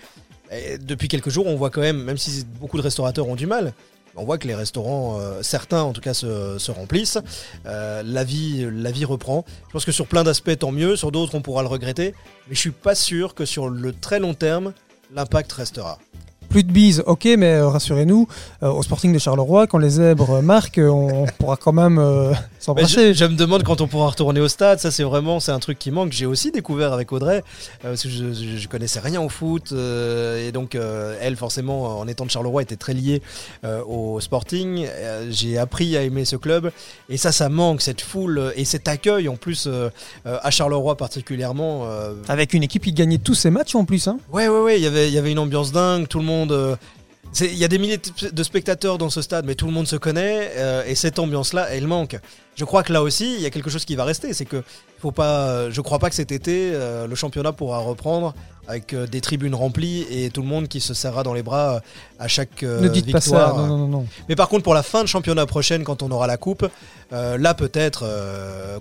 Et 0.51 0.79
depuis 0.79 1.09
quelques 1.09 1.31
jours, 1.31 1.47
on 1.47 1.57
voit 1.57 1.71
quand 1.71 1.81
même, 1.81 2.03
même 2.03 2.19
si 2.19 2.45
beaucoup 2.61 2.77
de 2.77 2.83
restaurateurs 2.83 3.27
ont 3.27 3.37
du 3.37 3.47
mal, 3.47 3.73
on 4.17 4.25
voit 4.25 4.37
que 4.37 4.47
les 4.47 4.55
restaurants, 4.55 5.19
certains 5.41 5.81
en 5.81 5.93
tout 5.93 6.03
cas, 6.03 6.13
se, 6.13 6.59
se 6.59 6.71
remplissent. 6.71 7.19
La, 7.65 8.25
vie, 8.25 9.05
reprend. 9.05 9.45
Je 9.69 9.73
pense 9.73 9.87
que 9.87 9.93
sur 9.93 10.07
plein 10.07 10.25
d'aspects, 10.25 10.59
tant 10.59 10.73
mieux. 10.73 10.97
Sur 10.97 11.11
d'autres, 11.11 11.35
on 11.35 11.41
pourra 11.41 11.63
le 11.63 11.69
regretter. 11.69 12.15
Mais 12.49 12.55
je 12.55 12.61
suis 12.61 12.71
pas 12.71 12.95
sûr 12.95 13.35
que 13.35 13.47
sur 13.47 13.71
le 13.71 13.93
très 13.93 14.19
long 14.19 14.35
terme, 14.35 14.75
l'impact 15.15 15.53
restera. 15.53 15.99
Plus 16.53 16.63
de 16.65 16.71
bise, 16.73 17.03
ok, 17.07 17.25
mais 17.39 17.55
euh, 17.55 17.69
rassurez-nous, 17.69 18.29
euh, 18.63 18.71
au 18.71 18.83
Sporting 18.83 19.13
de 19.13 19.19
Charleroi, 19.19 19.67
quand 19.67 19.79
les 19.79 19.89
zèbres 19.91 20.43
marquent, 20.43 20.79
euh, 20.79 20.89
on 20.91 21.25
pourra 21.39 21.57
quand 21.57 21.73
même 21.73 21.97
s'embrasser. 22.61 23.15
je, 23.15 23.19
je 23.19 23.25
me 23.25 23.35
demande 23.37 23.63
quand 23.63 23.81
on 23.81 23.89
pourra 23.89 24.09
retourner 24.09 24.41
au 24.41 24.49
stade. 24.49 24.79
Ça, 24.79 24.91
c'est 24.91 25.03
vraiment 25.03 25.41
c'est 25.41 25.51
un 25.53 25.59
truc 25.59 25.79
qui 25.79 25.91
manque. 25.91 26.13
J'ai 26.13 26.27
aussi 26.27 26.53
découvert 26.53 26.93
avec 26.93 27.11
Audrey 27.13 27.43
parce 27.83 28.03
que 28.03 28.09
je, 28.11 28.33
je, 28.35 28.57
je 28.59 28.69
connaissais 28.69 29.01
rien 29.01 29.21
au 29.23 29.29
foot 29.31 29.73
et 29.73 30.53
donc 30.53 30.77
elle, 31.21 31.37
forcément, 31.37 31.99
en 32.01 32.07
étant 32.07 32.27
de 32.27 32.31
Charleroi, 32.31 32.63
était 32.63 32.77
très 32.77 32.93
liée 32.95 33.23
au 33.87 34.21
Sporting. 34.21 34.87
J'ai 35.31 35.57
appris 35.59 35.97
à 35.97 36.03
aimer 36.03 36.25
ce 36.25 36.37
club 36.37 36.71
et 37.09 37.17
ça, 37.17 37.33
ça 37.33 37.49
manque 37.49 37.81
cette 37.81 38.01
foule 38.03 38.53
et 38.57 38.65
cet 38.65 38.89
accueil 38.89 39.29
en 39.29 39.37
plus 39.37 39.69
à 40.25 40.51
Charleroi 40.51 40.97
particulièrement. 40.97 41.87
Avec 42.29 42.53
une 42.55 42.63
équipe 42.63 42.85
qui 42.85 42.93
gagnait 42.93 43.19
tous 43.19 43.35
ses 43.35 43.51
matchs 43.51 43.75
en 43.75 43.85
plus. 43.85 44.07
Hein. 44.09 44.19
Ouais, 44.33 44.49
ouais, 44.49 44.61
ouais, 44.61 44.79
il 44.79 44.83
y 44.83 44.87
avait- 44.87 45.09
il 45.09 45.15
y 45.15 45.19
avait 45.19 45.33
une 45.33 45.39
ambiance 45.39 45.73
dingue, 45.73 46.07
tout 46.09 46.19
le 46.19 46.25
monde. 46.25 46.42
Euh, 46.51 46.75
Il 47.41 47.55
y 47.57 47.65
a 47.65 47.69
des 47.69 47.79
milliers 47.79 48.01
de- 48.33 48.43
spectateurs 48.43 48.99
dans 48.99 49.09
ce 49.09 49.23
stade, 49.23 49.47
mais 49.47 49.55
tout 49.55 49.67
le 49.67 49.73
monde 49.73 49.87
se 49.87 49.97
connaît, 49.97 50.51
euh, 50.57 50.83
et 50.87 50.95
cette 50.95 51.19
ambiance-là, 51.19 51.69
elle 51.71 51.87
manque. 51.87 52.19
Je 52.57 52.65
crois 52.67 52.83
que 52.83 52.93
là 52.93 53.01
aussi, 53.03 53.35
il 53.37 53.41
y 53.41 53.47
a 53.47 53.51
quelque 53.51 53.71
chose 53.71 53.85
qui 53.87 53.95
va 53.97 54.05
rester, 54.05 54.35
c'est 54.35 54.45
que 54.45 54.63
faut 54.99 55.13
pas. 55.13 55.71
Je 55.71 55.81
crois 55.81 55.99
pas 55.99 56.11
que 56.11 56.15
cet 56.15 56.31
été, 56.33 56.73
euh, 56.75 57.07
le 57.07 57.15
championnat 57.15 57.53
pourra 57.53 57.79
reprendre 57.79 58.35
avec 58.69 58.93
euh, 58.93 59.07
des 59.07 59.21
tribunes 59.23 59.55
remplies 59.55 60.05
et 60.11 60.29
tout 60.31 60.43
le 60.43 60.47
monde 60.49 60.69
qui 60.69 60.81
se 60.81 60.93
serrera 60.95 61.23
dans 61.23 61.33
les 61.33 61.43
bras 61.43 61.81
à 62.19 62.29
chaque 62.29 62.63
ne 62.63 62.87
dites 62.89 63.11
pas 63.11 63.21
ça, 63.23 63.55
non, 63.57 63.67
non, 63.67 63.79
non. 63.79 63.89
non. 63.89 64.07
Mais 64.29 64.37
par 64.37 64.49
contre, 64.51 64.63
pour 64.65 64.75
la 64.75 64.83
fin 64.83 65.03
de 65.03 65.09
championnat 65.09 65.47
prochaine, 65.47 65.83
quand 65.85 66.03
on 66.03 66.11
aura 66.11 66.27
la 66.27 66.37
coupe, 66.37 66.67
là 67.11 67.55
peut-être 67.55 68.05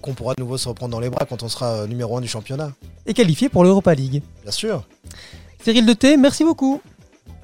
qu'on 0.01 0.13
pourra 0.13 0.33
de 0.35 0.41
nouveau 0.41 0.57
se 0.57 0.67
reprendre 0.67 0.91
dans 0.91 0.99
les 0.99 1.09
bras 1.09 1.25
quand 1.27 1.41
on 1.41 1.49
sera 1.49 1.87
numéro 1.87 2.17
un 2.17 2.21
du 2.21 2.27
championnat. 2.27 2.71
Et 3.07 3.13
qualifié 3.13 3.47
pour 3.49 3.63
l'Europa 3.63 3.93
League. 3.95 4.21
Bien 4.43 4.51
sûr. 4.51 4.83
Cyril 5.63 5.85
de 5.85 5.93
T, 5.93 6.17
merci 6.17 6.43
beaucoup. 6.43 6.81